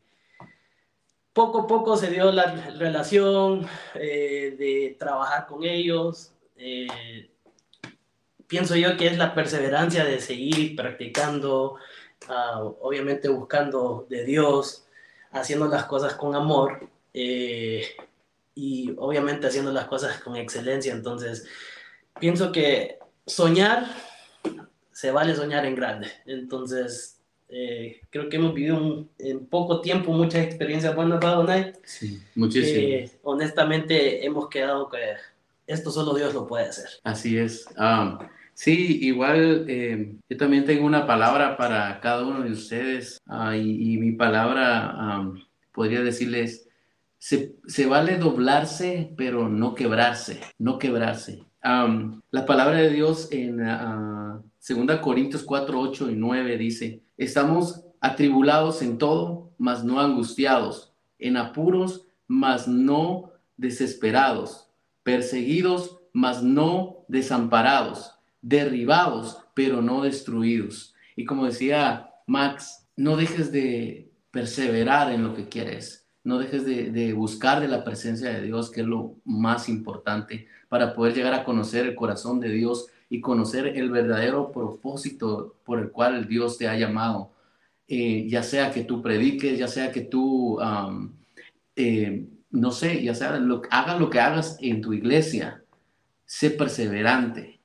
poco 1.32 1.62
a 1.62 1.66
poco 1.66 1.96
se 1.96 2.10
dio 2.10 2.30
la 2.30 2.70
relación 2.78 3.66
eh, 3.94 4.54
de 4.58 4.96
trabajar 4.98 5.46
con 5.46 5.64
ellos. 5.64 6.32
eh, 6.56 7.28
pienso 8.52 8.76
yo 8.76 8.98
que 8.98 9.06
es 9.06 9.16
la 9.16 9.34
perseverancia 9.34 10.04
de 10.04 10.20
seguir 10.20 10.76
practicando, 10.76 11.76
ah, 12.28 12.62
obviamente 12.80 13.28
buscando 13.28 14.06
de 14.08 14.24
Dios, 14.24 14.84
haciendo 15.32 15.66
las 15.68 15.84
cosas 15.86 16.14
con 16.14 16.34
amor 16.34 16.88
eh, 17.14 17.84
y 18.54 18.94
obviamente 18.98 19.46
haciendo 19.46 19.72
las 19.72 19.86
cosas 19.86 20.18
con 20.20 20.36
excelencia. 20.36 20.92
Entonces, 20.92 21.46
pienso 22.20 22.52
que 22.52 22.98
soñar, 23.26 23.86
se 24.92 25.10
vale 25.10 25.34
soñar 25.34 25.64
en 25.66 25.74
grande. 25.74 26.08
Entonces, 26.26 27.18
eh, 27.48 28.00
creo 28.10 28.28
que 28.28 28.36
hemos 28.36 28.54
vivido 28.54 28.76
un- 28.76 29.10
en 29.18 29.46
poco 29.46 29.80
tiempo 29.80 30.12
muchas 30.12 30.44
experiencias 30.44 30.94
buenas, 30.94 31.20
¿verdad? 31.20 31.74
Sí, 31.84 32.22
muchísimo. 32.34 32.80
que 32.80 33.10
honestamente 33.22 34.24
hemos 34.24 34.48
quedado 34.48 34.88
que 34.88 34.98
esto 35.66 35.90
solo 35.90 36.14
Dios 36.14 36.34
lo 36.34 36.46
puede 36.46 36.66
hacer. 36.66 36.88
Así 37.04 37.38
es. 37.38 37.66
Am, 37.76 38.18
sí, 38.62 39.00
igual 39.02 39.64
eh, 39.68 40.14
yo 40.28 40.36
también 40.36 40.64
tengo 40.64 40.86
una 40.86 41.04
palabra 41.04 41.56
para 41.56 41.98
cada 41.98 42.24
uno 42.24 42.42
de 42.42 42.52
ustedes 42.52 43.20
ah, 43.26 43.56
y, 43.56 43.96
mi 43.98 44.12
palabra 44.12 45.20
podría 45.72 46.02
decirles, 46.02 46.68
se, 47.18 47.86
vale 47.86 48.18
doblarse, 48.18 49.12
pero 49.16 49.48
no 49.48 49.74
quebrarse, 49.74 50.40
no 50.58 50.78
quebrarse. 50.78 51.44
La 51.62 52.46
palabra 52.46 52.78
de 52.78 52.90
Dios 52.90 53.28
en 53.32 53.62
ah, 53.62 54.40
2 54.68 55.00
Corintios 55.00 55.42
4, 55.42 55.80
8 55.80 56.10
y 56.10 56.14
9 56.14 56.56
dice, 56.56 57.02
estamos 57.16 57.84
atribulados 58.00 58.80
en 58.82 58.96
todo, 58.96 59.54
mas 59.58 59.82
no 59.82 59.98
angustiados, 59.98 60.94
en 61.18 61.36
apuros, 61.36 62.06
mas 62.28 62.68
no 62.68 63.32
desesperados, 63.56 64.70
perseguidos, 65.02 65.98
mas 66.12 66.44
no 66.44 67.04
desamparados, 67.08 68.11
derribados, 68.42 69.38
pero 69.54 69.80
no 69.80 70.02
destruidos. 70.02 70.94
Y 71.16 71.24
como 71.24 71.46
decía 71.46 72.10
Max, 72.26 72.86
no 72.96 73.16
dejes 73.16 73.52
de 73.52 74.10
perseverar 74.30 75.12
en 75.12 75.22
lo 75.22 75.34
que 75.34 75.48
quieres, 75.48 76.06
no 76.24 76.38
dejes 76.38 76.64
de, 76.64 77.12
buscar 77.14 77.60
de 77.60 77.68
la 77.68 77.84
presencia 77.84 78.30
de 78.32 78.42
Dios, 78.42 78.70
que 78.70 78.82
es 78.82 78.86
lo 78.86 79.16
más 79.24 79.68
importante 79.68 80.46
para 80.68 80.94
poder 80.94 81.14
llegar 81.14 81.34
a 81.34 81.44
conocer 81.44 81.86
el 81.86 81.94
corazón 81.94 82.40
de 82.40 82.50
Dios 82.50 82.86
y 83.10 83.20
conocer 83.20 83.66
el 83.66 83.90
verdadero 83.90 84.52
propósito 84.52 85.56
por 85.64 85.80
el 85.80 85.90
cual 85.90 86.26
Dios 86.28 86.58
te 86.58 86.68
ha 86.68 86.76
llamado. 86.76 87.32
Eh, 87.88 88.26
ya 88.28 88.42
sea 88.42 88.70
que 88.70 88.84
tú 88.84 89.02
prediques, 89.02 89.58
ya 89.58 89.68
sea 89.68 89.90
que 89.90 90.02
tú, 90.02 90.58
eh, 91.76 92.26
no 92.50 92.70
sé, 92.70 93.02
ya 93.02 93.14
sea, 93.14 93.36
lo, 93.38 93.62
hagas 93.70 94.00
lo 94.00 94.08
que 94.08 94.20
hagas 94.20 94.56
en 94.60 94.80
tu 94.80 94.92
iglesia, 94.92 95.62
sé 96.24 96.50
perseverante, 96.50 97.60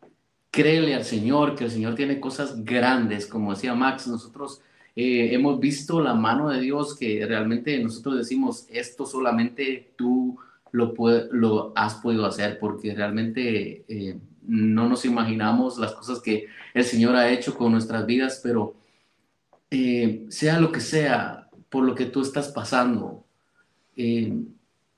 créele 0.57 0.95
al 0.95 1.05
Señor, 1.05 1.55
que 1.55 1.65
el 1.65 1.69
Señor 1.69 1.93
tiene 1.93 2.19
cosas 2.19 2.65
grandes, 2.65 3.27
como 3.27 3.53
decía 3.53 3.75
Max, 3.75 4.07
nosotros 4.07 4.59
eh, 4.95 5.29
hemos 5.31 5.59
visto 5.59 6.01
la 6.01 6.15
mano 6.15 6.49
de 6.49 6.59
Dios 6.59 6.97
que 6.97 7.23
realmente 7.27 7.77
nosotros 7.77 8.17
decimos, 8.17 8.65
esto 8.71 9.05
solamente 9.05 9.93
tú 9.95 10.39
lo, 10.71 10.95
lo 11.31 11.73
has 11.75 11.93
podido 11.95 12.25
hacer, 12.25 12.57
porque 12.57 12.95
realmente 12.95 13.85
eh, 13.87 14.17
no 14.47 14.89
nos 14.89 15.05
imaginamos 15.05 15.77
las 15.77 15.93
cosas 15.93 16.21
que 16.21 16.47
el 16.73 16.83
Señor 16.83 17.15
ha 17.15 17.29
hecho 17.29 17.55
con 17.55 17.71
nuestras 17.71 18.07
vidas, 18.07 18.41
pero 18.41 18.73
eh, 19.69 20.25
sea 20.29 20.59
lo 20.59 20.71
que 20.71 20.79
sea 20.79 21.49
por 21.69 21.85
lo 21.85 21.93
que 21.93 22.05
tú 22.05 22.21
estás 22.21 22.47
pasando, 22.47 23.27
eh, 23.95 24.33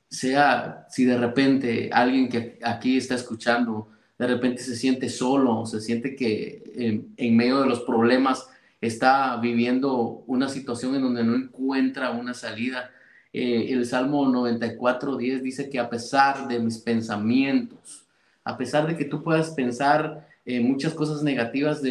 sea 0.07 0.85
si 0.89 1.03
de 1.03 1.17
repente 1.17 1.89
alguien 1.91 2.29
que 2.29 2.57
aquí 2.63 2.95
está 2.95 3.15
escuchando, 3.15 3.89
de 4.19 4.27
repente 4.27 4.61
se 4.61 4.75
siente 4.75 5.09
solo, 5.09 5.65
se 5.65 5.79
siente 5.79 6.15
que 6.15 7.07
en 7.15 7.35
medio 7.37 7.61
de 7.61 7.67
los 7.67 7.79
problemas 7.81 8.47
está 8.81 9.37
viviendo 9.37 10.23
una 10.27 10.49
situación 10.49 10.95
en 10.95 11.01
donde 11.01 11.23
no 11.23 11.35
encuentra 11.35 12.11
una 12.11 12.33
salida. 12.33 12.91
Eh, 13.31 13.67
el 13.71 13.85
Salmo 13.85 14.27
94, 14.27 15.15
10 15.15 15.41
dice 15.41 15.69
que 15.69 15.79
a 15.79 15.89
pesar 15.89 16.47
de 16.47 16.59
mis 16.59 16.77
pensamientos, 16.77 18.05
A 18.43 18.57
pesar 18.57 18.87
de 18.87 18.97
que 18.97 19.05
tú 19.05 19.21
puedas 19.21 19.51
pensar 19.51 20.27
muchas 20.45 20.95
cosas 20.95 21.21
negativas 21.21 21.83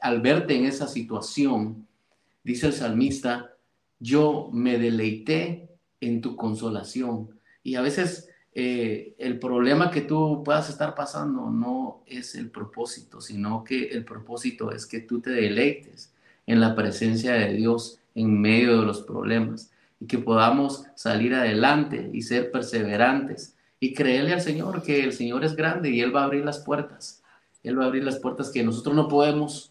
al 0.00 0.20
verte 0.20 0.56
en 0.56 0.64
esa 0.64 0.88
situación, 0.88 1.86
dice 2.42 2.66
el 2.66 2.72
salmista, 2.72 3.52
yo 4.00 4.50
me 4.52 4.78
deleité 4.78 5.68
en 6.00 6.20
tu 6.20 6.34
consolación. 6.34 7.28
Y 7.62 7.76
a 7.76 7.82
veces 7.82 8.28
eh, 8.58 9.14
el 9.18 9.38
problema 9.38 9.90
que 9.90 10.00
tú 10.00 10.42
puedas 10.42 10.70
estar 10.70 10.94
pasando 10.94 11.50
no 11.50 12.00
es 12.06 12.34
el 12.34 12.48
propósito, 12.48 13.20
sino 13.20 13.62
que 13.62 13.88
el 13.88 14.02
propósito 14.02 14.72
es 14.72 14.86
que 14.86 15.00
tú 15.00 15.20
te 15.20 15.28
deleites 15.28 16.14
en 16.46 16.60
la 16.60 16.74
presencia 16.74 17.34
de 17.34 17.52
Dios 17.52 17.98
en 18.14 18.40
medio 18.40 18.80
de 18.80 18.86
los 18.86 19.02
problemas 19.02 19.70
y 20.00 20.06
que 20.06 20.16
podamos 20.16 20.84
salir 20.94 21.34
adelante 21.34 22.08
y 22.14 22.22
ser 22.22 22.50
perseverantes 22.50 23.54
y 23.78 23.92
creerle 23.92 24.32
al 24.32 24.40
Señor 24.40 24.82
que 24.82 25.04
el 25.04 25.12
Señor 25.12 25.44
es 25.44 25.54
grande 25.54 25.90
y 25.90 26.00
Él 26.00 26.16
va 26.16 26.22
a 26.22 26.24
abrir 26.24 26.42
las 26.42 26.60
puertas. 26.60 27.22
Él 27.62 27.78
va 27.78 27.84
a 27.84 27.88
abrir 27.88 28.04
las 28.04 28.16
puertas 28.16 28.48
que 28.48 28.62
nosotros 28.62 28.96
no 28.96 29.06
podemos 29.06 29.70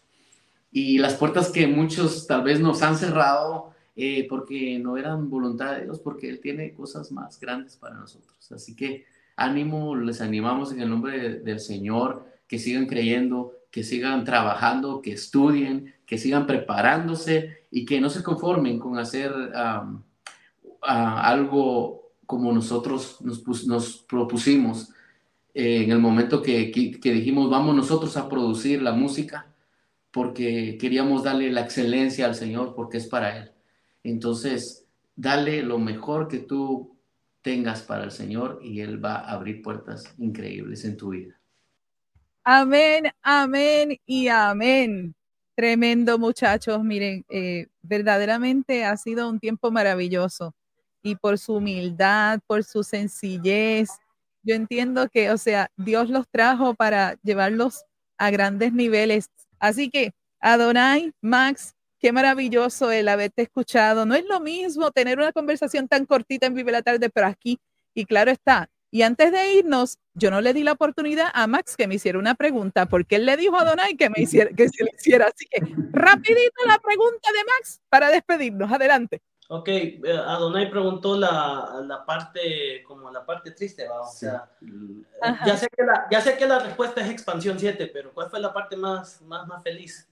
y 0.70 0.98
las 0.98 1.14
puertas 1.14 1.50
que 1.50 1.66
muchos 1.66 2.28
tal 2.28 2.44
vez 2.44 2.60
nos 2.60 2.82
han 2.82 2.96
cerrado 2.96 3.72
eh, 3.96 4.26
porque 4.28 4.78
no 4.78 4.98
eran 4.98 5.30
voluntad 5.30 5.74
de 5.74 5.84
Dios, 5.84 6.00
porque 6.00 6.28
Él 6.28 6.38
tiene 6.40 6.74
cosas 6.74 7.10
más 7.10 7.40
grandes 7.40 7.76
para 7.76 7.96
nosotros. 7.96 8.52
Así 8.52 8.76
que 8.76 9.06
ánimo, 9.36 9.96
les 9.96 10.20
animamos 10.20 10.70
en 10.72 10.82
el 10.82 10.90
nombre 10.90 11.40
del 11.40 11.60
Señor, 11.60 12.26
que 12.46 12.58
sigan 12.58 12.86
creyendo, 12.86 13.52
que 13.70 13.82
sigan 13.82 14.24
trabajando, 14.24 15.00
que 15.00 15.12
estudien, 15.12 15.94
que 16.04 16.18
sigan 16.18 16.46
preparándose 16.46 17.64
y 17.70 17.86
que 17.86 18.00
no 18.00 18.10
se 18.10 18.22
conformen 18.22 18.78
con 18.78 18.98
hacer 18.98 19.32
algo 20.82 22.12
como 22.26 22.52
nosotros 22.52 23.18
nos, 23.22 24.04
propusimos 24.08 24.90
eh, 25.54 25.84
en 25.84 25.90
el 25.90 25.98
momento 25.98 26.42
que, 26.42 26.70
que 26.70 27.12
dijimos, 27.12 27.48
vamos 27.48 27.74
nosotros 27.74 28.16
a 28.16 28.28
producir 28.28 28.82
la 28.82 28.92
música, 28.92 29.46
porque 30.10 30.76
queríamos 30.78 31.24
darle 31.24 31.50
la 31.50 31.62
excelencia 31.62 32.26
al 32.26 32.34
Señor, 32.34 32.74
porque 32.74 32.98
es 32.98 33.06
para 33.06 33.38
Él. 33.38 33.55
Entonces, 34.10 34.86
dale 35.14 35.62
lo 35.62 35.78
mejor 35.78 36.28
que 36.28 36.38
tú 36.38 36.96
tengas 37.42 37.82
para 37.82 38.04
el 38.04 38.10
Señor 38.10 38.60
y 38.62 38.80
Él 38.80 39.04
va 39.04 39.16
a 39.16 39.32
abrir 39.32 39.62
puertas 39.62 40.04
increíbles 40.18 40.84
en 40.84 40.96
tu 40.96 41.10
vida. 41.10 41.40
Amén, 42.44 43.12
amén 43.22 43.98
y 44.06 44.28
amén. 44.28 45.14
Tremendo 45.54 46.18
muchachos, 46.18 46.82
miren, 46.84 47.24
eh, 47.28 47.66
verdaderamente 47.82 48.84
ha 48.84 48.96
sido 48.96 49.28
un 49.28 49.40
tiempo 49.40 49.70
maravilloso 49.70 50.54
y 51.02 51.16
por 51.16 51.38
su 51.38 51.54
humildad, 51.54 52.40
por 52.46 52.62
su 52.62 52.82
sencillez, 52.82 53.88
yo 54.42 54.54
entiendo 54.54 55.08
que, 55.08 55.30
o 55.30 55.38
sea, 55.38 55.70
Dios 55.76 56.08
los 56.08 56.28
trajo 56.28 56.74
para 56.74 57.16
llevarlos 57.22 57.84
a 58.16 58.30
grandes 58.30 58.72
niveles. 58.72 59.28
Así 59.58 59.90
que, 59.90 60.12
Adonai, 60.40 61.12
Max, 61.20 61.75
Qué 62.06 62.12
maravilloso 62.12 62.92
el 62.92 63.08
haberte 63.08 63.42
escuchado. 63.42 64.06
No 64.06 64.14
es 64.14 64.24
lo 64.26 64.38
mismo 64.38 64.92
tener 64.92 65.18
una 65.18 65.32
conversación 65.32 65.88
tan 65.88 66.06
cortita 66.06 66.46
en 66.46 66.54
Vive 66.54 66.70
la 66.70 66.82
Tarde, 66.82 67.10
pero 67.10 67.26
aquí, 67.26 67.58
y 67.94 68.04
claro 68.04 68.30
está. 68.30 68.70
Y 68.92 69.02
antes 69.02 69.32
de 69.32 69.54
irnos, 69.54 69.98
yo 70.14 70.30
no 70.30 70.40
le 70.40 70.54
di 70.54 70.62
la 70.62 70.70
oportunidad 70.70 71.30
a 71.34 71.48
Max 71.48 71.76
que 71.76 71.88
me 71.88 71.96
hiciera 71.96 72.20
una 72.20 72.36
pregunta, 72.36 72.86
porque 72.86 73.16
él 73.16 73.26
le 73.26 73.36
dijo 73.36 73.58
a 73.58 73.64
Donay 73.64 73.96
que 73.96 74.08
me 74.08 74.20
hiciera, 74.20 74.52
que 74.54 74.68
se 74.68 74.84
lo 74.84 74.90
hiciera. 74.96 75.26
Así 75.26 75.46
que 75.50 75.58
rapidito 75.90 76.64
la 76.64 76.78
pregunta 76.78 77.28
de 77.32 77.44
Max 77.44 77.80
para 77.88 78.08
despedirnos. 78.10 78.70
Adelante. 78.70 79.20
Ok, 79.48 79.68
eh, 79.68 80.00
Adonai 80.04 80.70
preguntó 80.70 81.18
la, 81.18 81.80
la, 81.84 82.06
parte, 82.06 82.84
como 82.86 83.10
la 83.10 83.26
parte 83.26 83.50
triste, 83.50 83.88
¿va? 83.88 84.02
O 84.02 84.12
sea, 84.12 84.48
ya 85.44 85.56
sé, 85.56 85.66
que 85.76 85.82
la, 85.82 86.06
ya 86.08 86.20
sé 86.20 86.36
que 86.36 86.46
la 86.46 86.60
respuesta 86.60 87.00
es 87.00 87.10
expansión 87.10 87.58
7, 87.58 87.90
pero 87.92 88.14
¿cuál 88.14 88.30
fue 88.30 88.38
la 88.38 88.52
parte 88.52 88.76
más, 88.76 89.20
más, 89.22 89.44
más 89.48 89.60
feliz? 89.64 90.08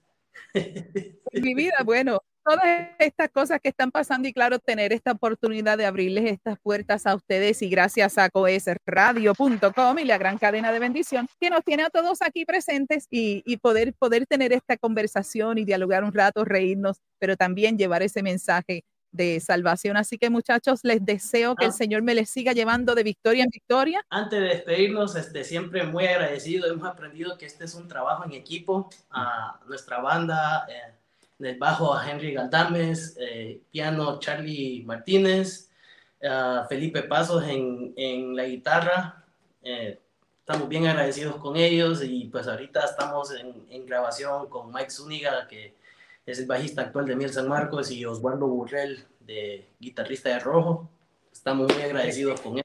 Mi 1.33 1.53
vida, 1.53 1.75
bueno, 1.83 2.21
todas 2.45 2.89
estas 2.99 3.29
cosas 3.31 3.59
que 3.59 3.69
están 3.69 3.91
pasando 3.91 4.27
y 4.27 4.33
claro, 4.33 4.59
tener 4.59 4.93
esta 4.93 5.13
oportunidad 5.13 5.77
de 5.77 5.85
abrirles 5.85 6.25
estas 6.25 6.59
puertas 6.59 7.07
a 7.07 7.15
ustedes 7.15 7.61
y 7.61 7.69
gracias 7.69 8.17
a 8.17 8.29
coesradio.com 8.29 9.99
y 9.99 10.05
la 10.05 10.17
gran 10.17 10.37
cadena 10.37 10.71
de 10.71 10.79
bendición 10.79 11.27
que 11.39 11.49
nos 11.49 11.63
tiene 11.63 11.83
a 11.83 11.89
todos 11.89 12.21
aquí 12.21 12.45
presentes 12.45 13.07
y, 13.09 13.41
y, 13.45 13.57
poder, 13.57 13.93
poder 13.95 14.27
tener 14.27 14.53
esta 14.53 14.77
conversación 14.77 15.57
y 15.57 15.65
dialogar 15.65 16.03
un 16.03 16.13
rato, 16.13 16.45
reírnos, 16.45 17.01
pero 17.19 17.35
también 17.35 17.77
llevar 17.77 18.03
ese 18.03 18.21
mensaje 18.21 18.83
de 19.15 19.39
salvación. 19.39 19.97
Así 19.97 20.17
que 20.17 20.29
muchachos, 20.29 20.81
les 20.83 21.03
deseo 21.03 21.55
que 21.55 21.65
el 21.65 21.71
ah. 21.71 21.73
Señor 21.73 22.01
me 22.01 22.15
les 22.15 22.29
siga 22.29 22.53
llevando 22.53 22.95
de 22.95 23.03
victoria 23.03 23.43
en 23.43 23.49
victoria. 23.49 24.05
Antes 24.09 24.39
de 24.39 24.47
despedirnos, 24.47 25.15
este, 25.15 25.43
siempre 25.43 25.83
muy 25.83 26.05
agradecido. 26.05 26.67
Hemos 26.67 26.87
aprendido 26.87 27.37
que 27.37 27.45
este 27.45 27.65
es 27.65 27.75
un 27.75 27.87
trabajo 27.87 28.25
en 28.25 28.33
equipo. 28.33 28.89
A 29.11 29.59
nuestra 29.67 29.99
banda, 29.99 30.65
eh, 30.69 30.93
del 31.37 31.57
bajo 31.57 31.93
a 31.93 32.09
Henry 32.09 32.33
Galdames, 32.33 33.17
eh, 33.19 33.61
piano 33.71 34.19
Charlie 34.19 34.83
Martínez, 34.85 35.69
Felipe 36.69 37.03
Pasos 37.03 37.43
en, 37.47 37.93
en 37.97 38.35
la 38.35 38.45
guitarra. 38.45 39.23
Eh, 39.61 39.99
estamos 40.39 40.69
bien 40.69 40.87
agradecidos 40.87 41.37
con 41.37 41.55
ellos 41.55 42.03
y 42.03 42.25
pues 42.25 42.47
ahorita 42.47 42.85
estamos 42.85 43.31
en, 43.31 43.65
en 43.69 43.85
grabación 43.85 44.47
con 44.49 44.71
Mike 44.71 44.89
Zúñiga, 44.89 45.47
que 45.47 45.75
es 46.25 46.39
el 46.39 46.47
bajista 46.47 46.81
actual 46.81 47.05
de 47.05 47.15
Miel 47.15 47.31
San 47.31 47.47
Marcos, 47.47 47.91
y 47.91 48.03
Osvaldo 48.03 48.47
Burrell, 48.47 49.03
de 49.19 49.69
guitarrista 49.79 50.29
de 50.29 50.39
Rojo. 50.39 50.89
Estamos 51.31 51.71
muy 51.71 51.83
agradecidos 51.83 52.41
con 52.41 52.57
él. 52.57 52.63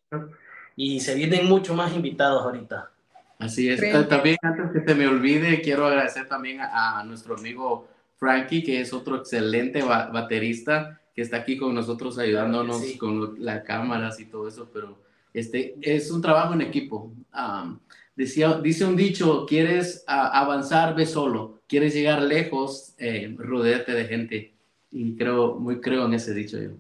Y 0.77 1.01
se 1.01 1.15
vienen 1.15 1.47
mucho 1.47 1.75
más 1.75 1.95
invitados 1.95 2.43
ahorita. 2.43 2.91
Así 3.39 3.69
es. 3.69 3.83
Eh, 3.83 4.07
también, 4.09 4.37
antes 4.43 4.71
que 4.73 4.89
se 4.89 4.95
me 4.95 5.07
olvide, 5.07 5.61
quiero 5.61 5.87
agradecer 5.87 6.27
también 6.27 6.61
a, 6.61 7.03
nuestro 7.05 7.37
amigo 7.37 7.89
Frankie, 8.17 8.63
que 8.63 8.81
es 8.81 8.93
otro 8.93 9.17
excelente 9.17 9.83
baterista, 9.83 11.01
que 11.15 11.23
está 11.23 11.39
aquí 11.39 11.59
con 11.59 11.75
nosotros 11.75 12.19
ayudándonos 12.19 12.83
con 12.99 13.45
las 13.45 13.63
cámaras 13.65 14.21
y 14.21 14.27
todo 14.27 14.49
eso, 14.49 14.71
pero 14.73 14.99
este 15.35 15.77
es 15.83 16.11
un 16.11 16.23
trabajo 16.23 16.55
en 16.55 16.63
equipo. 16.63 17.13
decía, 18.15 18.55
dice 18.55 18.85
un 18.85 18.97
dicho, 18.97 19.45
quieres 19.47 20.05
avanzar, 20.07 20.95
ve 20.95 21.05
solo 21.05 21.60
quieres 21.71 21.95
llegar 21.95 22.21
lejos, 22.21 22.95
eh, 22.99 23.35
de 23.39 24.05
gente. 24.07 24.55
Y 24.91 25.17
creo, 25.17 25.55
muy 25.55 25.81
creo 25.81 26.05
en 26.07 26.15
ese 26.15 26.35
dicho 26.35 26.61
yo. 26.61 26.71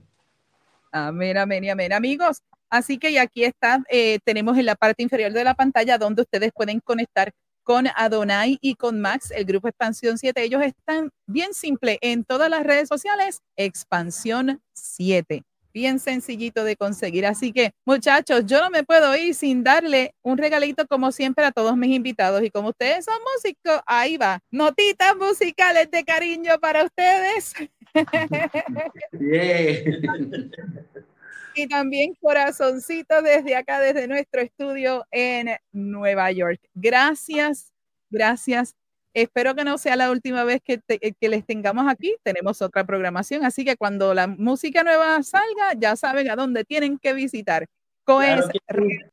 Amén, 0.90 1.38
amén 1.38 1.62
y 1.62 1.70
amén. 1.70 1.92
Amigos, 1.92 2.42
así 2.68 2.98
que 2.98 3.18
aquí 3.20 3.44
está, 3.44 3.82
eh, 3.88 4.18
tenemos 4.24 4.58
en 4.58 4.66
la 4.66 4.74
parte 4.74 5.04
inferior 5.04 5.32
de 5.32 5.44
la 5.44 5.54
pantalla 5.54 5.96
donde 5.96 6.22
ustedes 6.22 6.50
pueden 6.52 6.80
conectar 6.80 7.30
con 7.62 7.86
Adonai 7.94 8.58
y 8.60 8.74
con 8.74 9.00
Max, 9.00 9.30
el 9.30 9.44
grupo 9.44 9.68
Expansión 9.68 10.18
7. 10.18 10.42
Ellos 10.42 10.62
están 10.62 11.12
bien 11.26 11.54
simple 11.54 11.98
en 12.00 12.24
todas 12.24 12.50
las 12.50 12.64
redes 12.64 12.88
sociales, 12.88 13.42
Expansión 13.54 14.60
7 14.72 15.44
bien 15.72 15.98
sencillito 15.98 16.64
de 16.64 16.76
conseguir. 16.76 17.26
Así 17.26 17.52
que, 17.52 17.72
muchachos, 17.84 18.46
yo 18.46 18.60
no 18.60 18.70
me 18.70 18.84
puedo 18.84 19.14
ir 19.16 19.34
sin 19.34 19.64
darle 19.64 20.14
un 20.22 20.38
regalito 20.38 20.86
como 20.86 21.12
siempre 21.12 21.44
a 21.44 21.52
todos 21.52 21.76
mis 21.76 21.94
invitados. 21.94 22.42
Y 22.42 22.50
como 22.50 22.70
ustedes 22.70 23.04
son 23.04 23.18
músicos, 23.34 23.80
ahí 23.86 24.16
va. 24.16 24.40
Notitas 24.50 25.14
musicales 25.16 25.90
de 25.90 26.04
cariño 26.04 26.58
para 26.60 26.84
ustedes. 26.84 27.54
y 31.54 31.68
también 31.68 32.14
corazoncito 32.20 33.22
desde 33.22 33.56
acá, 33.56 33.80
desde 33.80 34.06
nuestro 34.06 34.40
estudio 34.40 35.04
en 35.10 35.56
Nueva 35.72 36.30
York. 36.32 36.60
Gracias, 36.74 37.72
gracias 38.10 38.76
Espero 39.12 39.54
que 39.54 39.64
no 39.64 39.76
sea 39.78 39.96
la 39.96 40.10
última 40.10 40.44
vez 40.44 40.60
que, 40.62 40.80
que, 40.80 41.28
les 41.28 41.44
tengamos 41.44 41.88
aquí. 41.88 42.14
Tenemos 42.22 42.62
otra 42.62 42.84
programación, 42.84 43.44
así 43.44 43.64
que 43.64 43.76
cuando 43.76 44.14
la 44.14 44.28
música 44.28 44.84
nueva 44.84 45.22
salga, 45.22 45.74
ya 45.76 45.96
saben 45.96 46.30
a 46.30 46.36
dónde 46.36 46.64
tienen 46.64 46.98
que 46.98 47.12
visitar. 47.12 47.66
Coes 48.04 48.46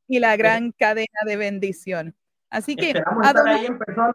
y 0.08 0.20
la 0.20 0.38
gran 0.38 0.72
cadena 0.72 1.20
de 1.26 1.36
bendición. 1.36 2.16
Así 2.50 2.76
que 2.76 2.94
ahí 3.24 3.66
en 3.66 3.78
persona 3.78 4.14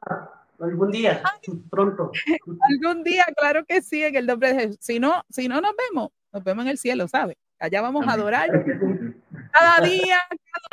algún 0.61 0.91
día, 0.91 1.23
pronto. 1.71 2.13
algún 2.71 3.03
día, 3.03 3.25
claro 3.37 3.65
que 3.65 3.83
sí, 3.83 4.03
en 4.05 4.17
el 4.17 4.27
nombre 4.27 4.53
de 4.53 4.61
Jesús. 4.61 4.79
Si 4.81 5.01
no, 5.01 5.25
si 5.29 5.49
no 5.49 5.61
nos 5.61 5.73
vemos, 5.77 6.11
nos 6.33 6.45
vemos 6.45 6.65
en 6.65 6.71
el 6.71 6.79
cielo, 6.79 7.09
¿sabes? 7.09 7.37
Allá 7.59 7.83
vamos 7.83 8.07
a 8.07 8.13
adorar 8.13 8.49
cada 9.53 9.87
día, 9.87 10.19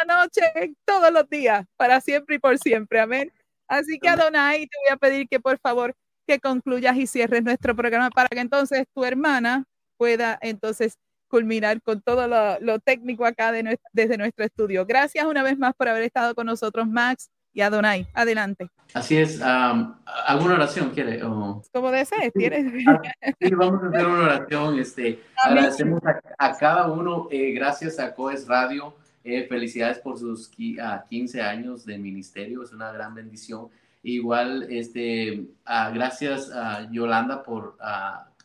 cada 0.05 0.23
noche, 0.23 0.41
todos 0.85 1.11
los 1.11 1.29
días, 1.29 1.65
para 1.75 2.01
siempre 2.01 2.35
y 2.35 2.39
por 2.39 2.57
siempre. 2.57 2.99
Amén. 2.99 3.31
Así 3.69 3.99
que 3.99 4.09
Adonai, 4.09 4.65
te 4.65 4.77
voy 4.83 4.93
a 4.93 4.97
pedir 4.97 5.27
que 5.29 5.39
por 5.39 5.59
favor 5.59 5.95
que 6.27 6.39
concluyas 6.39 6.97
y 6.97 7.07
cierres 7.07 7.43
nuestro 7.43 7.75
programa 7.75 8.09
para 8.09 8.27
que 8.27 8.39
entonces 8.39 8.85
tu 8.93 9.05
hermana 9.05 9.65
pueda 9.97 10.37
entonces 10.41 10.97
culminar 11.27 11.81
con 11.81 12.01
todo 12.01 12.27
lo, 12.27 12.79
técnico 12.79 13.25
acá 13.25 13.51
desde 13.51 14.17
nuestro 14.17 14.43
estudio. 14.43 14.85
Gracias 14.85 15.25
una 15.25 15.43
vez 15.43 15.57
más 15.57 15.73
por 15.75 15.87
haber 15.87 16.03
estado 16.03 16.33
con 16.33 16.47
nosotros, 16.47 16.87
Max 16.87 17.29
y 17.53 17.61
Adonai. 17.61 18.07
Adelante. 18.13 18.69
Así 18.93 19.17
es. 19.17 19.39
¿Alguna 19.41 20.55
oración 20.55 20.89
quiere? 20.89 21.19
Como 21.19 21.91
desees, 21.91 22.33
¿tienes? 22.33 22.73
Sí, 23.39 23.53
vamos 23.53 23.83
a 23.83 23.87
hacer 23.87 24.07
una 24.07 24.21
oración. 24.21 24.79
Este, 24.79 25.21
agradecemos 25.37 26.01
a, 26.37 26.57
cada 26.57 26.87
uno. 26.87 27.27
Eh, 27.31 27.51
gracias 27.51 27.99
a 27.99 28.13
Coes 28.15 28.47
Radio 28.47 28.95
Eh, 29.23 29.45
felicidades 29.47 29.99
por 29.99 30.17
sus 30.17 30.49
15 30.49 31.41
años 31.41 31.85
de 31.85 31.97
ministerio, 31.97 32.63
es 32.63 32.71
una 32.71 32.91
gran 32.91 33.13
bendición. 33.13 33.67
Igual, 34.01 34.67
este, 34.69 35.45
gracias 35.65 36.51
a 36.51 36.89
Yolanda 36.89 37.43
por 37.43 37.77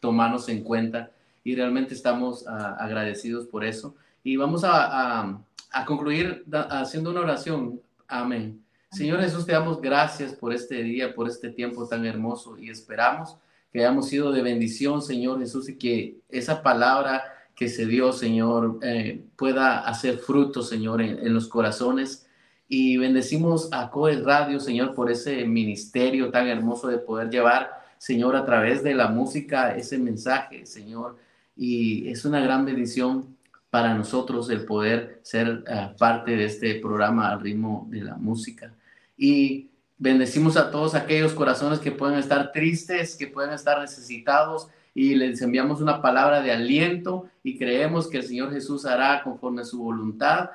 tomarnos 0.00 0.48
en 0.48 0.64
cuenta 0.64 1.10
y 1.44 1.54
realmente 1.54 1.94
estamos 1.94 2.46
agradecidos 2.46 3.46
por 3.46 3.64
eso. 3.64 3.94
Y 4.24 4.36
vamos 4.36 4.62
a, 4.64 5.38
concluir 5.86 6.44
haciendo 6.70 7.10
una 7.10 7.20
oración. 7.20 7.80
Amén. 8.08 8.64
Señor 8.90 9.20
Jesús, 9.20 9.44
te 9.44 9.52
damos 9.52 9.80
gracias 9.80 10.32
por 10.32 10.52
este 10.52 10.82
día, 10.82 11.14
por 11.14 11.28
este 11.28 11.50
tiempo 11.50 11.86
tan 11.86 12.04
hermoso 12.06 12.56
y 12.56 12.70
esperamos 12.70 13.36
que 13.72 13.80
hayamos 13.80 14.08
sido 14.08 14.30
de 14.30 14.40
bendición, 14.40 15.02
Señor 15.02 15.40
Jesús, 15.40 15.68
y 15.68 15.76
que 15.76 16.18
esa 16.28 16.62
palabra 16.62 17.24
que 17.54 17.68
se 17.68 17.86
dio, 17.86 18.12
Señor, 18.12 18.78
eh, 18.82 19.24
pueda 19.36 19.80
hacer 19.80 20.18
fruto, 20.18 20.62
Señor, 20.62 21.00
en, 21.02 21.32
los 21.32 21.48
corazones. 21.48 22.26
Y 22.68 22.96
bendecimos 22.96 23.68
a 23.72 23.90
Coes 23.90 24.22
Radio, 24.24 24.58
Señor, 24.58 24.94
por 24.94 25.10
ese 25.10 25.44
ministerio 25.44 26.30
tan 26.30 26.48
hermoso 26.48 26.88
de 26.88 26.98
poder 26.98 27.30
llevar, 27.30 27.70
Señor, 27.98 28.36
a 28.36 28.44
través 28.44 28.82
de 28.82 28.94
la 28.94 29.08
música 29.08 29.76
ese 29.76 29.98
mensaje, 29.98 30.66
Señor. 30.66 31.16
Y 31.56 32.08
es 32.08 32.24
una 32.24 32.40
gran 32.40 32.64
bendición 32.64 33.36
para 33.70 33.94
nosotros 33.94 34.50
el 34.50 34.64
poder 34.64 35.20
ser 35.22 35.64
eh, 35.68 35.94
parte 35.98 36.36
de 36.36 36.44
este 36.44 36.76
programa 36.76 37.30
al 37.30 37.40
ritmo 37.40 37.86
de 37.90 38.02
la 38.02 38.16
música. 38.16 38.72
Y 39.16 39.68
bendecimos 39.98 40.56
a 40.56 40.70
todos 40.70 40.94
aquellos 40.94 41.32
corazones 41.32 41.78
que 41.78 41.92
pueden 41.92 42.18
estar 42.18 42.52
tristes, 42.52 43.16
que 43.16 43.26
pueden 43.26 43.52
estar 43.52 43.80
necesitados, 43.80 44.68
y 44.94 45.16
les 45.16 45.42
enviamos 45.42 45.80
una 45.80 46.00
palabra 46.00 46.40
de 46.40 46.52
aliento 46.52 47.28
y 47.42 47.58
creemos 47.58 48.08
que 48.08 48.18
el 48.18 48.22
Señor 48.22 48.52
Jesús 48.52 48.86
hará 48.86 49.22
conforme 49.24 49.62
a 49.62 49.64
su 49.64 49.82
voluntad 49.82 50.50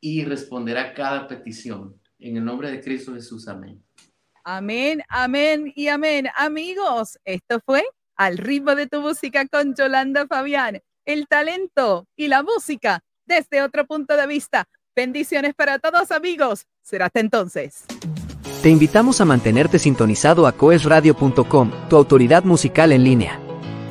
y 0.00 0.24
responderá 0.24 0.92
cada 0.92 1.28
petición. 1.28 1.94
En 2.18 2.36
el 2.36 2.44
nombre 2.44 2.70
de 2.70 2.80
Cristo 2.80 3.14
Jesús, 3.14 3.46
amén. 3.46 3.80
Amén, 4.42 5.02
amén 5.08 5.72
y 5.76 5.88
amén. 5.88 6.28
Amigos, 6.36 7.18
esto 7.24 7.60
fue 7.64 7.84
Al 8.16 8.38
ritmo 8.38 8.74
de 8.74 8.86
tu 8.86 9.00
música 9.00 9.46
con 9.46 9.74
Yolanda 9.74 10.26
Fabián, 10.26 10.80
el 11.04 11.28
talento 11.28 12.06
y 12.16 12.28
la 12.28 12.42
música 12.42 13.00
desde 13.26 13.62
otro 13.62 13.86
punto 13.86 14.16
de 14.16 14.26
vista. 14.26 14.66
Bendiciones 14.94 15.54
para 15.54 15.78
todos 15.78 16.10
amigos. 16.10 16.66
Será 16.80 17.06
hasta 17.06 17.20
entonces. 17.20 17.84
Te 18.62 18.70
invitamos 18.70 19.20
a 19.20 19.26
mantenerte 19.26 19.78
sintonizado 19.78 20.46
a 20.46 20.52
coesradio.com, 20.52 21.70
tu 21.90 21.96
autoridad 21.96 22.44
musical 22.44 22.92
en 22.92 23.04
línea. 23.04 23.45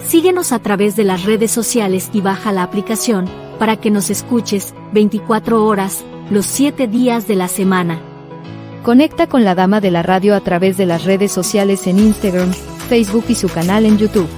Síguenos 0.08 0.52
a 0.52 0.60
través 0.60 0.96
de 0.96 1.04
las 1.04 1.24
redes 1.24 1.50
sociales 1.50 2.10
y 2.14 2.22
baja 2.22 2.52
la 2.52 2.62
aplicación 2.62 3.28
para 3.58 3.78
que 3.78 3.90
nos 3.90 4.12
escuches 4.12 4.76
24 4.94 5.66
horas, 5.66 6.04
los 6.30 6.46
7 6.46 6.88
días 6.88 7.28
de 7.28 7.36
la 7.36 7.48
semana. 7.48 8.00
Conecta 8.84 9.28
con 9.28 9.44
la 9.44 9.56
Dama 9.56 9.82
de 9.82 9.90
la 9.90 10.04
Radio 10.04 10.36
a 10.36 10.42
través 10.42 10.78
de 10.78 10.86
las 10.86 11.06
redes 11.06 11.32
sociales 11.32 11.88
en 11.88 11.98
Instagram, 11.98 12.54
Facebook 12.88 13.26
y 13.30 13.36
su 13.36 13.50
canal 13.50 13.84
en 13.86 13.98
YouTube. 13.98 14.30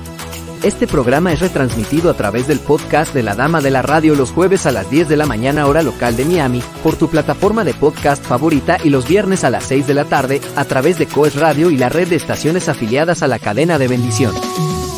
Este 0.63 0.87
programa 0.87 1.33
es 1.33 1.41
retransmitido 1.41 2.09
a 2.09 2.13
través 2.13 2.47
del 2.47 2.59
podcast 2.59 3.13
de 3.13 3.23
la 3.23 3.35
Dama 3.35 3.59
de 3.59 3.69
la 3.69 3.81
Radio 3.81 4.15
los 4.15 4.31
jueves 4.31 4.65
a 4.65 4.71
las 4.71 4.89
10 4.89 5.09
de 5.09 5.17
la 5.17 5.25
mañana 5.25 5.67
hora 5.67 5.83
local 5.83 6.15
de 6.15 6.23
Miami, 6.23 6.63
por 6.81 6.95
tu 6.95 7.09
plataforma 7.09 7.65
de 7.65 7.73
podcast 7.73 8.23
favorita 8.23 8.77
y 8.83 8.89
los 8.89 9.05
viernes 9.05 9.43
a 9.43 9.49
las 9.49 9.65
6 9.65 9.85
de 9.85 9.93
la 9.93 10.05
tarde 10.05 10.39
a 10.55 10.63
través 10.63 10.97
de 10.97 11.07
Coes 11.07 11.35
Radio 11.35 11.69
y 11.69 11.77
la 11.77 11.89
red 11.89 12.07
de 12.07 12.15
estaciones 12.15 12.69
afiliadas 12.69 13.21
a 13.21 13.27
la 13.27 13.37
cadena 13.37 13.77
de 13.77 13.89
bendición. 13.89 14.33